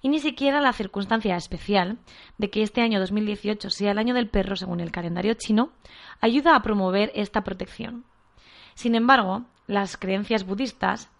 Y 0.01 0.09
ni 0.09 0.17
siquiera 0.17 0.61
la 0.61 0.73
circunstancia 0.73 1.35
especial 1.35 1.99
de 2.39 2.49
que 2.49 2.63
este 2.63 2.81
año 2.81 2.99
2018 2.99 3.69
sea 3.69 3.91
el 3.91 3.99
año 3.99 4.15
del 4.15 4.29
perro 4.29 4.55
según 4.55 4.79
el 4.79 4.91
calendario 4.91 5.35
chino 5.35 5.69
ayuda 6.21 6.55
a 6.55 6.63
promover 6.63 7.11
esta 7.13 7.43
protección. 7.43 8.03
Sin 8.73 8.95
embargo, 8.95 9.45
las 9.67 9.95
creencias 9.95 10.43
budistas 10.43 11.11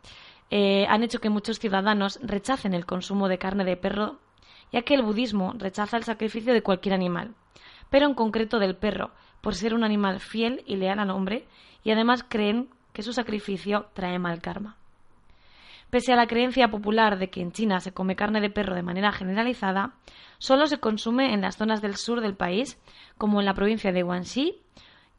eh, 0.50 0.88
han 0.90 1.04
hecho 1.04 1.22
que 1.22 1.30
muchos 1.30 1.60
ciudadanos 1.60 2.20
rechacen 2.24 2.74
el 2.74 2.88
consumo 2.88 3.28
de 3.28 3.38
carne 3.38 3.66
de 3.66 3.78
perro, 3.78 4.18
ya 4.72 4.82
que 4.82 4.96
el 4.96 5.04
budismo 5.04 5.54
rechaza 5.60 5.96
el 5.96 6.06
sacrificio 6.06 6.54
de 6.54 6.64
cualquier 6.64 6.96
animal, 6.96 7.36
pero 7.92 8.08
en 8.08 8.16
concreto 8.16 8.58
del 8.58 8.76
perro, 8.76 9.12
por 9.42 9.54
ser 9.54 9.76
un 9.76 9.84
animal 9.84 10.20
fiel 10.20 10.64
y 10.66 10.78
leal 10.78 10.98
al 10.98 11.12
hombre, 11.12 11.46
y 11.84 11.92
además 11.92 12.26
creen 12.28 12.70
que 12.94 13.04
su 13.04 13.14
sacrificio 13.14 13.88
trae 13.94 14.20
mal 14.20 14.42
karma. 14.42 14.76
Pese 15.90 16.12
a 16.12 16.18
la 16.18 16.28
creencia 16.28 16.70
popular 16.70 17.18
de 17.18 17.30
que 17.30 17.42
en 17.42 17.54
China 17.54 17.80
se 17.80 17.94
come 17.94 18.16
carne 18.16 18.42
de 18.42 18.50
perro 18.50 18.76
de 18.76 18.84
manera 18.84 19.12
generalizada, 19.12 19.94
solo 20.38 20.68
se 20.68 20.80
consume 20.80 21.34
en 21.34 21.42
las 21.42 21.56
zonas 21.58 21.82
del 21.82 21.96
sur 21.96 22.20
del 22.20 22.36
país, 22.36 22.78
como 23.18 23.40
en 23.40 23.46
la 23.46 23.54
provincia 23.54 23.94
de 23.94 24.04
Guangxi, 24.04 24.58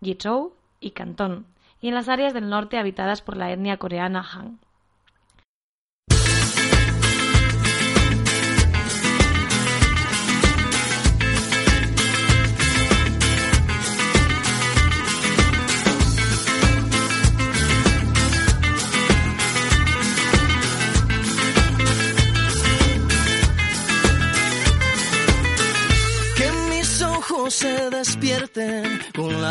Guizhou 0.01 0.53
y 0.81 0.91
Cantón, 0.91 1.47
y 1.81 1.89
en 1.89 1.95
las 1.95 2.09
áreas 2.09 2.35
del 2.35 2.51
norte 2.51 2.79
habitadas 2.79 3.23
por 3.23 3.37
la 3.37 3.51
etnia 3.51 3.79
coreana 3.79 4.21
Han. 4.21 4.59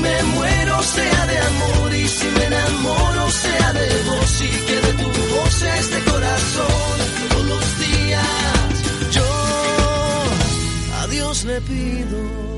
me 0.00 0.22
muero 0.34 0.82
sea 0.82 1.26
de 1.26 1.38
amor 1.38 1.94
y 1.94 2.08
si 2.08 2.26
me 2.26 2.44
enamoro 2.44 3.30
sea 3.30 3.72
de 3.72 3.88
vos 4.08 4.42
y 4.42 4.66
que 4.66 4.76
de 4.86 4.92
tu 5.02 5.08
voz 5.34 5.62
este 5.62 6.10
corazón. 6.10 6.96
Todos 7.30 7.46
los 7.46 7.78
días 7.78 9.12
yo 9.12 9.28
a 11.00 11.06
Dios 11.08 11.44
le 11.44 11.60
pido. 11.60 12.48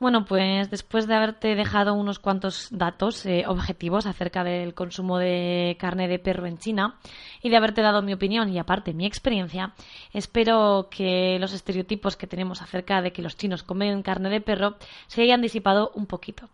Bueno, 0.00 0.24
pues 0.24 0.70
después 0.70 1.08
de 1.08 1.14
haberte 1.16 1.56
dejado 1.56 1.92
unos 1.94 2.20
cuantos 2.20 2.68
datos 2.70 3.26
eh, 3.26 3.44
objetivos 3.48 4.06
acerca 4.06 4.44
del 4.44 4.72
consumo 4.72 5.18
de 5.18 5.76
carne 5.80 6.06
de 6.06 6.20
perro 6.20 6.46
en 6.46 6.58
China 6.58 6.98
y 7.42 7.50
de 7.50 7.56
haberte 7.56 7.82
dado 7.82 8.02
mi 8.02 8.12
opinión 8.12 8.48
y 8.48 8.58
aparte 8.58 8.94
mi 8.94 9.06
experiencia, 9.06 9.72
espero 10.12 10.88
que 10.90 11.38
los 11.40 11.52
estereotipos 11.52 12.16
que 12.16 12.26
tenemos 12.26 12.62
acerca 12.62 13.02
de 13.02 13.12
que 13.12 13.22
los 13.22 13.36
chinos 13.36 13.62
comen 13.62 14.02
carne 14.02 14.30
de 14.30 14.40
perro 14.40 14.76
se 15.06 15.22
hayan 15.22 15.42
disipado 15.42 15.92
un 15.94 16.06
poquito. 16.06 16.48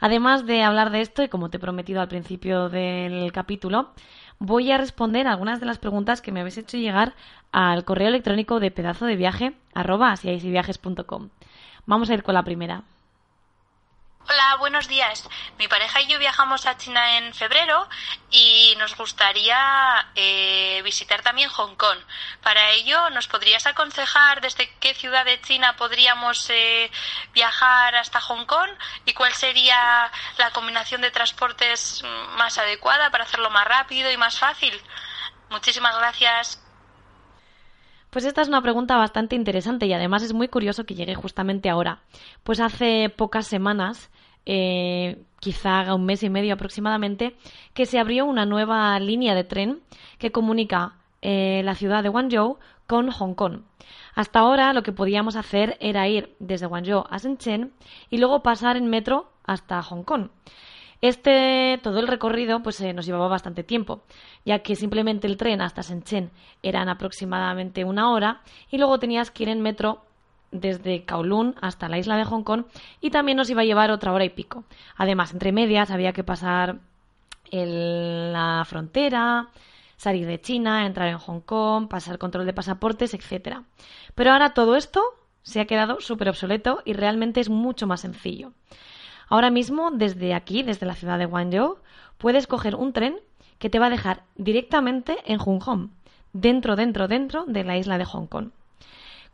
Además 0.00 0.46
de 0.46 0.62
hablar 0.62 0.90
de 0.90 1.00
esto, 1.00 1.22
y 1.22 1.28
como 1.28 1.48
te 1.48 1.56
he 1.56 1.60
prometido 1.60 2.00
al 2.00 2.08
principio 2.08 2.68
del 2.68 3.32
capítulo, 3.32 3.92
voy 4.38 4.70
a 4.70 4.78
responder 4.78 5.26
algunas 5.26 5.60
de 5.60 5.66
las 5.66 5.78
preguntas 5.78 6.20
que 6.20 6.32
me 6.32 6.40
habéis 6.40 6.58
hecho 6.58 6.76
llegar 6.76 7.14
al 7.52 7.84
correo 7.84 8.08
electrónico 8.08 8.60
de 8.60 8.70
pedazo 8.70 9.06
de 9.06 9.16
viaje 9.16 9.54
arroba. 9.74 10.14
Vamos 11.86 12.10
a 12.10 12.14
ir 12.14 12.22
con 12.22 12.34
la 12.34 12.44
primera. 12.44 12.82
Hola, 14.28 14.56
buenos 14.58 14.88
días. 14.88 15.28
Mi 15.56 15.68
pareja 15.68 16.00
y 16.02 16.08
yo 16.08 16.18
viajamos 16.18 16.66
a 16.66 16.76
China 16.76 17.16
en 17.16 17.32
febrero 17.32 17.88
y 18.28 18.74
nos 18.76 18.96
gustaría 18.96 19.56
eh, 20.16 20.80
visitar 20.82 21.22
también 21.22 21.48
Hong 21.48 21.76
Kong. 21.76 21.98
Para 22.42 22.70
ello, 22.72 23.08
¿nos 23.10 23.28
podrías 23.28 23.66
aconsejar 23.66 24.40
desde 24.40 24.68
qué 24.80 24.94
ciudad 24.94 25.24
de 25.24 25.40
China 25.42 25.76
podríamos 25.76 26.50
eh, 26.50 26.90
viajar 27.34 27.94
hasta 27.94 28.20
Hong 28.20 28.46
Kong 28.46 28.70
y 29.04 29.14
cuál 29.14 29.32
sería 29.32 30.10
la 30.38 30.50
combinación 30.50 31.02
de 31.02 31.12
transportes 31.12 32.02
más 32.36 32.58
adecuada 32.58 33.10
para 33.10 33.22
hacerlo 33.22 33.50
más 33.50 33.68
rápido 33.68 34.10
y 34.10 34.16
más 34.16 34.40
fácil? 34.40 34.74
Muchísimas 35.50 35.96
gracias. 35.98 36.60
Pues 38.10 38.24
esta 38.24 38.40
es 38.40 38.48
una 38.48 38.62
pregunta 38.62 38.96
bastante 38.96 39.36
interesante 39.36 39.84
y 39.84 39.92
además 39.92 40.22
es 40.22 40.32
muy 40.32 40.48
curioso 40.48 40.84
que 40.84 40.94
llegue 40.94 41.14
justamente 41.14 41.68
ahora. 41.68 42.00
Pues 42.44 42.60
hace 42.60 43.12
pocas 43.14 43.46
semanas, 43.46 44.10
eh, 44.46 45.22
quizá 45.40 45.80
haga 45.80 45.94
un 45.94 46.06
mes 46.06 46.22
y 46.22 46.30
medio 46.30 46.54
aproximadamente, 46.54 47.36
que 47.74 47.86
se 47.86 47.98
abrió 47.98 48.24
una 48.24 48.46
nueva 48.46 48.98
línea 48.98 49.34
de 49.34 49.44
tren 49.44 49.80
que 50.18 50.32
comunica 50.32 50.96
eh, 51.20 51.62
la 51.64 51.74
ciudad 51.74 52.02
de 52.02 52.08
Guangzhou 52.08 52.58
con 52.86 53.10
Hong 53.10 53.34
Kong. 53.34 53.62
Hasta 54.14 54.40
ahora 54.40 54.72
lo 54.72 54.82
que 54.82 54.92
podíamos 54.92 55.36
hacer 55.36 55.76
era 55.80 56.08
ir 56.08 56.34
desde 56.38 56.66
Guangzhou 56.66 57.04
a 57.10 57.18
Shenzhen 57.18 57.72
y 58.08 58.18
luego 58.18 58.42
pasar 58.42 58.76
en 58.76 58.86
metro 58.86 59.30
hasta 59.44 59.82
Hong 59.82 60.04
Kong. 60.04 60.30
Este, 61.02 61.78
todo 61.82 62.00
el 62.00 62.06
recorrido, 62.06 62.62
pues 62.62 62.80
eh, 62.80 62.94
nos 62.94 63.04
llevaba 63.04 63.28
bastante 63.28 63.62
tiempo, 63.62 64.02
ya 64.44 64.60
que 64.60 64.76
simplemente 64.76 65.26
el 65.26 65.36
tren 65.36 65.60
hasta 65.60 65.82
Shenzhen 65.82 66.30
eran 66.62 66.88
aproximadamente 66.88 67.84
una 67.84 68.10
hora 68.10 68.40
y 68.70 68.78
luego 68.78 68.98
tenías 68.98 69.30
que 69.30 69.42
ir 69.42 69.50
en 69.50 69.60
metro 69.60 70.05
desde 70.50 71.04
Kowloon 71.04 71.54
hasta 71.60 71.88
la 71.88 71.98
isla 71.98 72.16
de 72.16 72.24
Hong 72.24 72.42
Kong 72.42 72.64
y 73.00 73.10
también 73.10 73.36
nos 73.36 73.50
iba 73.50 73.62
a 73.62 73.64
llevar 73.64 73.90
otra 73.90 74.12
hora 74.12 74.24
y 74.24 74.30
pico. 74.30 74.64
Además, 74.96 75.32
entre 75.32 75.52
medias 75.52 75.90
había 75.90 76.12
que 76.12 76.24
pasar 76.24 76.78
la 77.50 78.64
frontera, 78.66 79.48
salir 79.96 80.26
de 80.26 80.40
China, 80.40 80.86
entrar 80.86 81.08
en 81.08 81.18
Hong 81.18 81.40
Kong, 81.40 81.88
pasar 81.88 82.18
control 82.18 82.46
de 82.46 82.52
pasaportes, 82.52 83.14
etcétera. 83.14 83.64
Pero 84.14 84.32
ahora 84.32 84.50
todo 84.50 84.76
esto 84.76 85.02
se 85.42 85.60
ha 85.60 85.66
quedado 85.66 86.00
súper 86.00 86.28
obsoleto 86.28 86.82
y 86.84 86.92
realmente 86.92 87.40
es 87.40 87.50
mucho 87.50 87.86
más 87.86 88.00
sencillo. 88.00 88.52
Ahora 89.28 89.50
mismo, 89.50 89.90
desde 89.90 90.34
aquí, 90.34 90.62
desde 90.62 90.86
la 90.86 90.94
ciudad 90.94 91.18
de 91.18 91.26
Guangzhou, 91.26 91.78
puedes 92.18 92.46
coger 92.46 92.74
un 92.74 92.92
tren 92.92 93.16
que 93.58 93.70
te 93.70 93.78
va 93.78 93.86
a 93.86 93.90
dejar 93.90 94.22
directamente 94.36 95.18
en 95.24 95.38
Hong 95.38 95.58
Kong, 95.58 95.90
dentro, 96.32 96.76
dentro, 96.76 97.08
dentro 97.08 97.44
de 97.46 97.64
la 97.64 97.76
isla 97.76 97.98
de 97.98 98.04
Hong 98.04 98.26
Kong. 98.26 98.50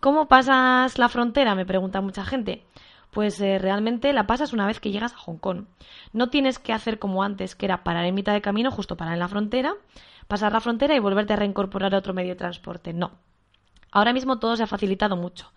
¿Cómo 0.03 0.27
pasas 0.27 0.99
la 0.99 1.09
frontera? 1.09 1.55
Me 1.55 1.65
pregunta 1.65 2.01
mucha 2.01 2.25
gente. 2.25 2.67
Pues 3.13 3.41
eh, 3.41 3.61
realmente 3.61 4.13
la 4.13 4.27
pasas 4.27 4.53
una 4.53 4.67
vez 4.67 4.81
que 4.81 4.91
llegas 4.91 5.13
a 5.13 5.17
Hong 5.19 5.37
Kong. 5.37 5.67
No 6.13 6.29
tienes 6.29 6.59
que 6.59 6.73
hacer 6.73 6.99
como 6.99 7.23
antes, 7.23 7.55
que 7.55 7.67
era 7.67 7.85
parar 7.85 8.05
en 8.07 8.17
mitad 8.17 8.33
de 8.33 8.41
camino, 8.41 8.73
justo 8.73 8.97
parar 8.97 9.15
en 9.15 9.21
la 9.21 9.29
frontera, 9.29 9.75
pasar 10.27 10.51
la 10.51 10.61
frontera 10.61 10.97
y 10.97 10.99
volverte 10.99 11.35
a 11.35 11.37
reincorporar 11.37 11.95
a 11.95 11.99
otro 11.99 12.15
medio 12.15 12.31
de 12.31 12.35
transporte. 12.35 12.93
No. 12.93 13.13
Ahora 13.93 14.13
mismo 14.13 14.41
todo 14.41 14.57
se 14.57 14.65
ha 14.65 14.67
facilitado 14.67 15.17
mucho. 15.17 15.53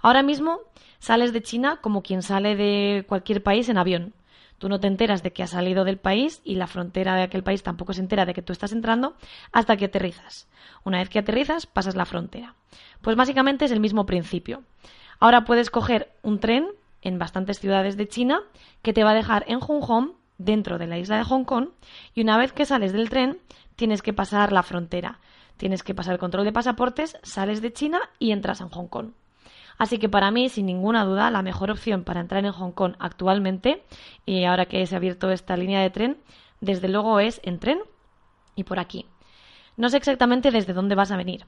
Ahora 0.00 0.22
mismo 0.22 0.60
sales 0.98 1.34
de 1.34 1.42
China 1.42 1.80
como 1.82 2.02
quien 2.02 2.22
sale 2.22 2.56
de 2.56 3.04
cualquier 3.06 3.42
país 3.42 3.68
en 3.68 3.76
avión. 3.76 4.14
Tú 4.60 4.68
no 4.68 4.78
te 4.78 4.88
enteras 4.88 5.22
de 5.22 5.32
que 5.32 5.42
has 5.42 5.50
salido 5.50 5.84
del 5.84 5.96
país 5.96 6.42
y 6.44 6.56
la 6.56 6.66
frontera 6.66 7.16
de 7.16 7.22
aquel 7.22 7.42
país 7.42 7.62
tampoco 7.62 7.94
se 7.94 8.02
entera 8.02 8.26
de 8.26 8.34
que 8.34 8.42
tú 8.42 8.52
estás 8.52 8.72
entrando 8.72 9.16
hasta 9.52 9.78
que 9.78 9.86
aterrizas. 9.86 10.50
Una 10.84 10.98
vez 10.98 11.08
que 11.08 11.18
aterrizas, 11.18 11.64
pasas 11.64 11.96
la 11.96 12.04
frontera. 12.04 12.56
Pues 13.00 13.16
básicamente 13.16 13.64
es 13.64 13.70
el 13.70 13.80
mismo 13.80 14.04
principio. 14.04 14.62
Ahora 15.18 15.46
puedes 15.46 15.70
coger 15.70 16.12
un 16.20 16.40
tren 16.40 16.68
en 17.00 17.18
bastantes 17.18 17.58
ciudades 17.58 17.96
de 17.96 18.06
China 18.06 18.42
que 18.82 18.92
te 18.92 19.02
va 19.02 19.12
a 19.12 19.14
dejar 19.14 19.46
en 19.48 19.60
Hong 19.60 19.80
Kong, 19.80 20.10
dentro 20.36 20.76
de 20.76 20.86
la 20.86 20.98
isla 20.98 21.16
de 21.16 21.24
Hong 21.24 21.44
Kong, 21.44 21.70
y 22.14 22.20
una 22.20 22.36
vez 22.36 22.52
que 22.52 22.66
sales 22.66 22.92
del 22.92 23.08
tren, 23.08 23.38
tienes 23.76 24.02
que 24.02 24.12
pasar 24.12 24.52
la 24.52 24.62
frontera. 24.62 25.20
Tienes 25.56 25.82
que 25.82 25.94
pasar 25.94 26.12
el 26.12 26.18
control 26.20 26.44
de 26.44 26.52
pasaportes, 26.52 27.16
sales 27.22 27.62
de 27.62 27.72
China 27.72 27.98
y 28.18 28.32
entras 28.32 28.60
en 28.60 28.68
Hong 28.68 28.88
Kong. 28.88 29.12
Así 29.80 29.96
que 29.96 30.10
para 30.10 30.30
mí, 30.30 30.50
sin 30.50 30.66
ninguna 30.66 31.06
duda, 31.06 31.30
la 31.30 31.40
mejor 31.40 31.70
opción 31.70 32.04
para 32.04 32.20
entrar 32.20 32.44
en 32.44 32.52
Hong 32.52 32.72
Kong 32.72 32.96
actualmente, 32.98 33.82
y 34.26 34.44
ahora 34.44 34.66
que 34.66 34.84
se 34.84 34.94
ha 34.94 34.98
abierto 34.98 35.30
esta 35.30 35.56
línea 35.56 35.80
de 35.80 35.88
tren, 35.88 36.18
desde 36.60 36.86
luego 36.86 37.18
es 37.18 37.40
en 37.44 37.58
tren 37.58 37.78
y 38.54 38.64
por 38.64 38.78
aquí. 38.78 39.06
No 39.78 39.88
sé 39.88 39.96
exactamente 39.96 40.50
desde 40.50 40.74
dónde 40.74 40.96
vas 40.96 41.12
a 41.12 41.16
venir. 41.16 41.46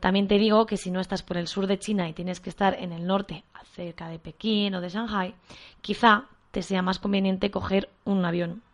También 0.00 0.26
te 0.26 0.38
digo 0.38 0.66
que 0.66 0.76
si 0.76 0.90
no 0.90 0.98
estás 0.98 1.22
por 1.22 1.36
el 1.36 1.46
sur 1.46 1.68
de 1.68 1.78
China 1.78 2.08
y 2.08 2.14
tienes 2.14 2.40
que 2.40 2.50
estar 2.50 2.74
en 2.74 2.90
el 2.90 3.06
norte, 3.06 3.44
cerca 3.74 4.08
de 4.08 4.18
Pekín 4.18 4.74
o 4.74 4.80
de 4.80 4.88
Shanghai, 4.88 5.36
quizá 5.80 6.24
te 6.50 6.62
sea 6.62 6.82
más 6.82 6.98
conveniente 6.98 7.52
coger 7.52 7.90
un 8.04 8.24
avión. 8.24 8.64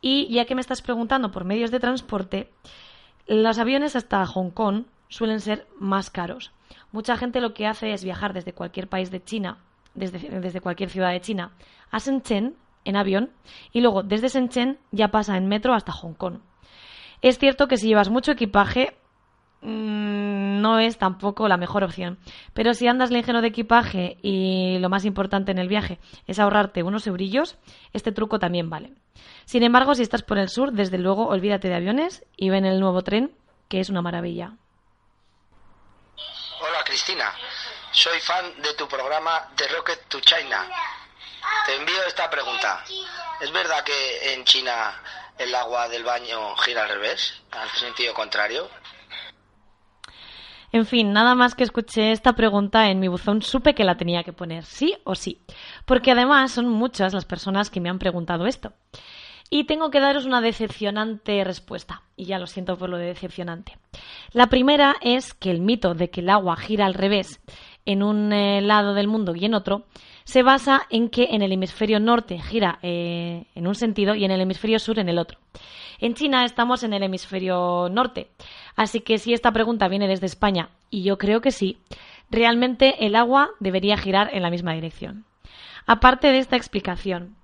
Y 0.00 0.32
ya 0.32 0.44
que 0.44 0.54
me 0.54 0.60
estás 0.60 0.82
preguntando 0.82 1.32
por 1.32 1.44
medios 1.44 1.72
de 1.72 1.80
transporte, 1.80 2.52
los 3.26 3.58
aviones 3.58 3.96
hasta 3.96 4.24
Hong 4.24 4.50
Kong 4.50 4.84
suelen 5.08 5.40
ser 5.40 5.66
más 5.80 6.10
caros. 6.10 6.52
Mucha 6.92 7.16
gente 7.16 7.40
lo 7.40 7.54
que 7.54 7.66
hace 7.66 7.92
es 7.92 8.04
viajar 8.04 8.32
desde 8.32 8.52
cualquier 8.52 8.88
país 8.88 9.10
de 9.10 9.22
China, 9.22 9.58
desde, 9.94 10.60
cualquier 10.60 10.90
ciudad 10.90 11.10
de 11.10 11.20
China, 11.20 11.52
a 11.90 11.98
Shenzhen 11.98 12.54
en 12.84 12.96
avión 12.96 13.30
y 13.72 13.80
luego 13.80 14.02
desde 14.02 14.28
Shenzhen 14.28 14.78
ya 14.92 15.08
pasa 15.08 15.36
en 15.36 15.48
metro 15.48 15.74
hasta 15.74 15.92
Hong 15.92 16.14
Kong. 16.14 16.38
Es 17.22 17.38
cierto 17.38 17.66
que 17.66 17.76
si 17.76 17.88
llevas 17.88 18.10
mucho 18.10 18.32
equipaje 18.32 18.96
mm, 19.62 20.60
no 20.60 20.78
es 20.78 20.98
tampoco 20.98 21.48
la 21.48 21.56
mejor 21.56 21.82
opción, 21.82 22.18
pero 22.54 22.74
si 22.74 22.86
andas 22.86 23.10
ligero 23.10 23.40
de 23.40 23.48
equipaje 23.48 24.18
y 24.22 24.78
lo 24.78 24.88
más 24.88 25.04
importante 25.04 25.50
en 25.50 25.58
el 25.58 25.68
viaje 25.68 25.98
es 26.26 26.38
ahorrarte 26.38 26.82
unos 26.82 27.06
eurillos, 27.06 27.58
este 27.92 28.12
truco 28.12 28.38
también 28.38 28.70
vale. 28.70 28.92
Sin 29.44 29.62
embargo, 29.62 29.94
si 29.94 30.02
estás 30.02 30.22
por 30.22 30.38
el 30.38 30.48
sur, 30.48 30.72
desde 30.72 30.98
luego 30.98 31.28
olvídate 31.28 31.68
de 31.68 31.74
aviones 31.74 32.24
y 32.36 32.50
ven 32.50 32.64
el 32.64 32.80
nuevo 32.80 33.02
tren, 33.02 33.32
que 33.68 33.80
es 33.80 33.90
una 33.90 34.02
maravilla. 34.02 34.56
Cristina, 36.96 37.30
soy 37.92 38.18
fan 38.20 38.62
de 38.62 38.72
tu 38.72 38.88
programa 38.88 39.50
The 39.54 39.68
Rocket 39.68 40.08
to 40.08 40.18
China. 40.20 40.66
Te 41.66 41.76
envío 41.76 42.02
esta 42.08 42.30
pregunta. 42.30 42.82
¿Es 43.38 43.52
verdad 43.52 43.84
que 43.84 44.32
en 44.32 44.42
China 44.44 44.94
el 45.36 45.54
agua 45.54 45.90
del 45.90 46.04
baño 46.04 46.56
gira 46.56 46.84
al 46.84 46.88
revés, 46.88 47.34
al 47.50 47.68
sentido 47.72 48.14
contrario? 48.14 48.70
En 50.72 50.86
fin, 50.86 51.12
nada 51.12 51.34
más 51.34 51.54
que 51.54 51.64
escuché 51.64 52.12
esta 52.12 52.32
pregunta 52.32 52.88
en 52.88 52.98
mi 52.98 53.08
buzón 53.08 53.42
supe 53.42 53.74
que 53.74 53.84
la 53.84 53.98
tenía 53.98 54.24
que 54.24 54.32
poner, 54.32 54.64
sí 54.64 54.96
o 55.04 55.14
sí, 55.14 55.44
porque 55.84 56.12
además 56.12 56.52
son 56.52 56.66
muchas 56.66 57.12
las 57.12 57.26
personas 57.26 57.68
que 57.68 57.82
me 57.82 57.90
han 57.90 57.98
preguntado 57.98 58.46
esto. 58.46 58.72
Y 59.50 59.64
tengo 59.64 59.90
que 59.90 60.00
daros 60.00 60.26
una 60.26 60.40
decepcionante 60.40 61.42
respuesta, 61.44 62.02
y 62.16 62.24
ya 62.24 62.38
lo 62.38 62.46
siento 62.46 62.76
por 62.76 62.90
lo 62.90 62.98
de 62.98 63.06
decepcionante. 63.06 63.78
La 64.32 64.48
primera 64.48 64.96
es 65.00 65.34
que 65.34 65.50
el 65.50 65.60
mito 65.60 65.94
de 65.94 66.10
que 66.10 66.20
el 66.20 66.30
agua 66.30 66.56
gira 66.56 66.86
al 66.86 66.94
revés 66.94 67.40
en 67.84 68.02
un 68.02 68.32
eh, 68.32 68.60
lado 68.60 68.94
del 68.94 69.06
mundo 69.06 69.34
y 69.34 69.44
en 69.44 69.54
otro 69.54 69.84
se 70.24 70.42
basa 70.42 70.82
en 70.90 71.08
que 71.08 71.28
en 71.30 71.42
el 71.42 71.52
hemisferio 71.52 72.00
norte 72.00 72.40
gira 72.40 72.80
eh, 72.82 73.46
en 73.54 73.66
un 73.68 73.76
sentido 73.76 74.16
y 74.16 74.24
en 74.24 74.32
el 74.32 74.40
hemisferio 74.40 74.80
sur 74.80 74.98
en 74.98 75.08
el 75.08 75.18
otro. 75.18 75.38
En 76.00 76.14
China 76.14 76.44
estamos 76.44 76.82
en 76.82 76.92
el 76.92 77.04
hemisferio 77.04 77.88
norte, 77.88 78.28
así 78.74 79.00
que 79.00 79.18
si 79.18 79.32
esta 79.32 79.52
pregunta 79.52 79.88
viene 79.88 80.08
desde 80.08 80.26
España, 80.26 80.70
y 80.90 81.04
yo 81.04 81.16
creo 81.16 81.40
que 81.40 81.52
sí, 81.52 81.78
realmente 82.28 83.06
el 83.06 83.14
agua 83.14 83.50
debería 83.60 83.96
girar 83.96 84.30
en 84.34 84.42
la 84.42 84.50
misma 84.50 84.74
dirección. 84.74 85.24
Aparte 85.86 86.32
de 86.32 86.38
esta 86.38 86.56
explicación, 86.56 87.36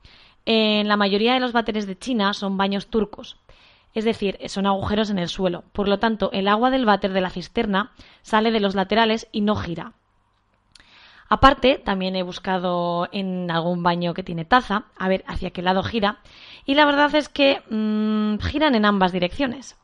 en 0.46 0.88
la 0.88 0.96
mayoría 0.96 1.34
de 1.34 1.40
los 1.40 1.52
váteres 1.52 1.86
de 1.86 1.98
China 1.98 2.34
son 2.34 2.56
baños 2.56 2.88
turcos, 2.88 3.36
es 3.94 4.04
decir, 4.04 4.38
son 4.46 4.66
agujeros 4.66 5.10
en 5.10 5.18
el 5.18 5.28
suelo. 5.28 5.64
Por 5.72 5.88
lo 5.88 5.98
tanto, 5.98 6.30
el 6.32 6.48
agua 6.48 6.70
del 6.70 6.86
váter 6.86 7.12
de 7.12 7.20
la 7.20 7.30
cisterna 7.30 7.92
sale 8.22 8.50
de 8.50 8.60
los 8.60 8.74
laterales 8.74 9.28
y 9.32 9.42
no 9.42 9.56
gira. 9.56 9.92
Aparte, 11.28 11.78
también 11.78 12.14
he 12.14 12.22
buscado 12.22 13.08
en 13.10 13.50
algún 13.50 13.82
baño 13.82 14.12
que 14.12 14.22
tiene 14.22 14.44
taza, 14.44 14.84
a 14.98 15.08
ver 15.08 15.24
hacia 15.26 15.50
qué 15.50 15.62
lado 15.62 15.82
gira, 15.82 16.18
y 16.66 16.74
la 16.74 16.84
verdad 16.84 17.14
es 17.14 17.28
que 17.28 17.62
mmm, 17.70 18.36
giran 18.38 18.74
en 18.74 18.84
ambas 18.84 19.12
direcciones. 19.12 19.76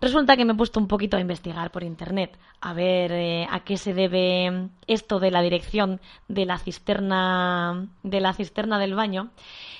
Resulta 0.00 0.36
que 0.36 0.44
me 0.44 0.52
he 0.52 0.56
puesto 0.56 0.78
un 0.78 0.88
poquito 0.88 1.16
a 1.16 1.20
investigar 1.20 1.70
por 1.70 1.82
internet, 1.82 2.38
a 2.60 2.74
ver 2.74 3.12
eh, 3.12 3.46
a 3.50 3.60
qué 3.60 3.78
se 3.78 3.94
debe 3.94 4.68
esto 4.86 5.18
de 5.20 5.30
la 5.30 5.40
dirección 5.40 6.00
de 6.28 6.44
la 6.44 6.58
cisterna 6.58 7.88
de 8.02 8.20
la 8.20 8.34
cisterna 8.34 8.78
del 8.78 8.94
baño, 8.94 9.30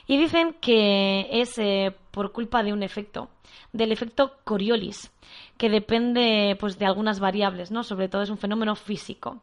y 0.06 0.16
dicen 0.16 0.56
que 0.60 1.28
es 1.30 1.58
eh, 1.58 1.94
por 2.10 2.32
culpa 2.32 2.62
de 2.62 2.72
un 2.72 2.82
efecto, 2.82 3.28
del 3.72 3.92
efecto 3.92 4.36
Coriolis, 4.44 5.12
que 5.58 5.68
depende 5.68 6.56
pues 6.58 6.78
de 6.78 6.86
algunas 6.86 7.20
variables, 7.20 7.70
¿no? 7.70 7.82
Sobre 7.82 8.08
todo 8.08 8.22
es 8.22 8.30
un 8.30 8.38
fenómeno 8.38 8.74
físico. 8.74 9.42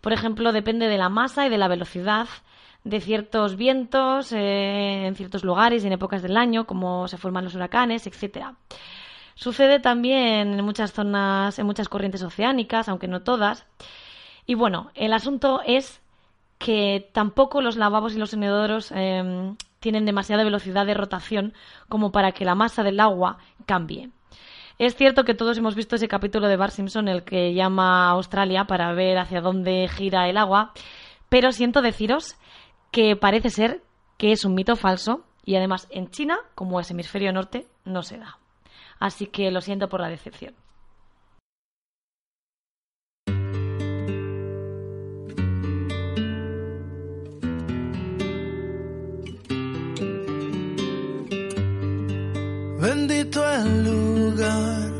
Por 0.00 0.14
ejemplo, 0.14 0.52
depende 0.52 0.88
de 0.88 0.98
la 0.98 1.10
masa 1.10 1.46
y 1.46 1.50
de 1.50 1.58
la 1.58 1.68
velocidad 1.68 2.28
de 2.84 3.00
ciertos 3.00 3.56
vientos 3.56 4.32
eh, 4.32 5.06
en 5.06 5.14
ciertos 5.16 5.44
lugares 5.44 5.84
y 5.84 5.86
en 5.86 5.94
épocas 5.94 6.22
del 6.22 6.36
año, 6.36 6.66
como 6.66 7.08
se 7.08 7.18
forman 7.18 7.44
los 7.44 7.54
huracanes, 7.54 8.06
etcétera. 8.06 8.54
Sucede 9.34 9.80
también 9.80 10.58
en 10.58 10.64
muchas 10.64 10.92
zonas, 10.92 11.58
en 11.58 11.66
muchas 11.66 11.88
corrientes 11.88 12.22
oceánicas, 12.22 12.88
aunque 12.88 13.08
no 13.08 13.22
todas. 13.22 13.66
Y 14.46 14.54
bueno, 14.54 14.90
el 14.94 15.12
asunto 15.12 15.60
es 15.66 16.00
que 16.58 17.10
tampoco 17.12 17.60
los 17.60 17.76
lavabos 17.76 18.14
y 18.14 18.18
los 18.18 18.32
inodoros 18.32 18.92
eh, 18.94 19.54
tienen 19.80 20.06
demasiada 20.06 20.44
velocidad 20.44 20.86
de 20.86 20.94
rotación 20.94 21.52
como 21.88 22.12
para 22.12 22.32
que 22.32 22.44
la 22.44 22.54
masa 22.54 22.82
del 22.82 23.00
agua 23.00 23.38
cambie. 23.66 24.10
Es 24.78 24.96
cierto 24.96 25.24
que 25.24 25.34
todos 25.34 25.58
hemos 25.58 25.74
visto 25.74 25.96
ese 25.96 26.08
capítulo 26.08 26.48
de 26.48 26.56
Bart 26.56 26.72
Simpson, 26.72 27.08
el 27.08 27.22
que 27.22 27.54
llama 27.54 28.08
a 28.08 28.10
Australia 28.12 28.64
para 28.64 28.92
ver 28.92 29.18
hacia 29.18 29.40
dónde 29.40 29.88
gira 29.88 30.28
el 30.28 30.36
agua, 30.36 30.72
pero 31.28 31.52
siento 31.52 31.82
deciros 31.82 32.36
que 32.90 33.14
parece 33.14 33.50
ser 33.50 33.82
que 34.16 34.32
es 34.32 34.44
un 34.44 34.54
mito 34.54 34.74
falso 34.74 35.24
y 35.44 35.56
además 35.56 35.86
en 35.90 36.10
China, 36.10 36.38
como 36.54 36.80
es 36.80 36.90
hemisferio 36.90 37.32
norte, 37.32 37.66
no 37.84 38.02
se 38.02 38.18
da. 38.18 38.38
Así 38.98 39.26
que 39.26 39.50
lo 39.50 39.60
siento 39.60 39.88
por 39.88 40.00
la 40.00 40.08
decepción. 40.08 40.54
Bendito 52.80 53.50
el 53.50 53.84
lugar 53.84 54.92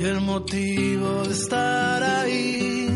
y 0.00 0.04
el 0.04 0.20
motivo 0.20 1.22
de 1.22 1.32
estar 1.32 2.02
ahí. 2.02 2.88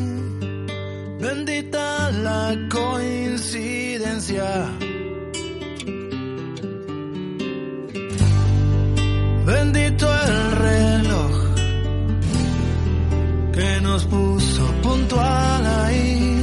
Bendita 1.20 2.10
la 2.10 2.58
coincidencia. 2.68 4.79
Nos 13.90 14.04
puso 14.04 14.64
puntual 14.82 15.66
ahí. 15.66 16.42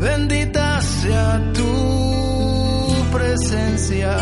Bendita 0.00 0.80
sea 0.80 1.40
tu 1.54 2.94
presencia. 3.12 4.16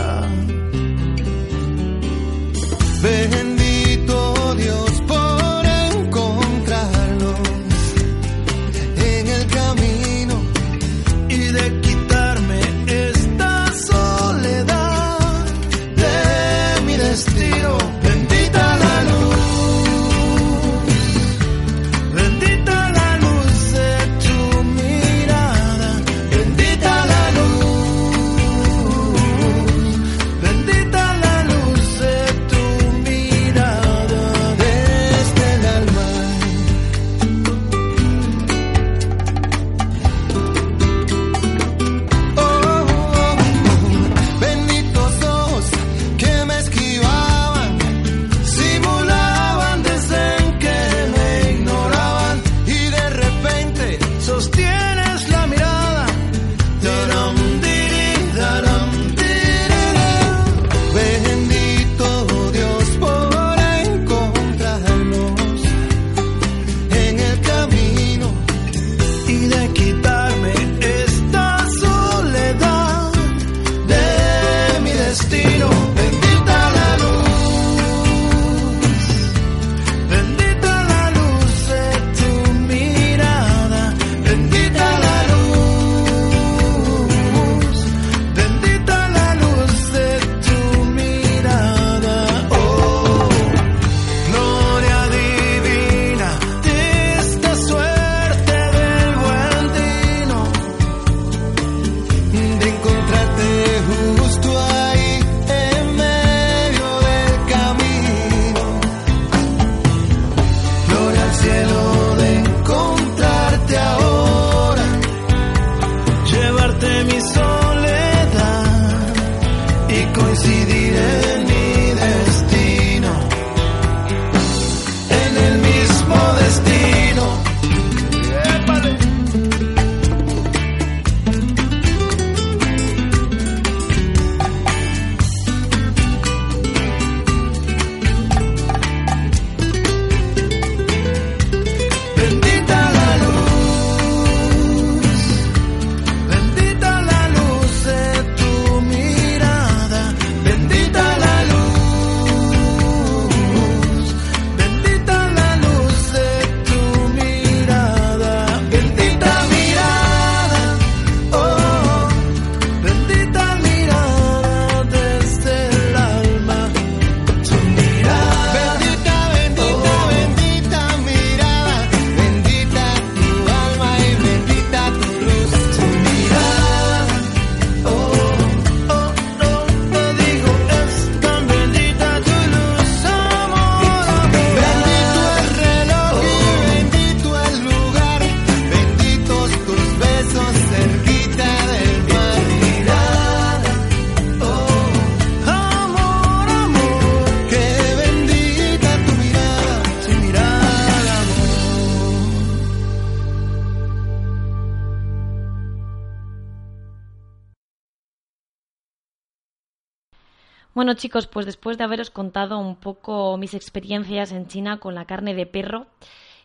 Chicos, 210.96 211.26
pues 211.26 211.46
después 211.46 211.78
de 211.78 211.84
haberos 211.84 212.10
contado 212.10 212.58
un 212.58 212.76
poco 212.76 213.36
mis 213.36 213.54
experiencias 213.54 214.32
en 214.32 214.48
China 214.48 214.78
con 214.78 214.94
la 214.94 215.04
carne 215.04 215.34
de 215.34 215.46
perro 215.46 215.86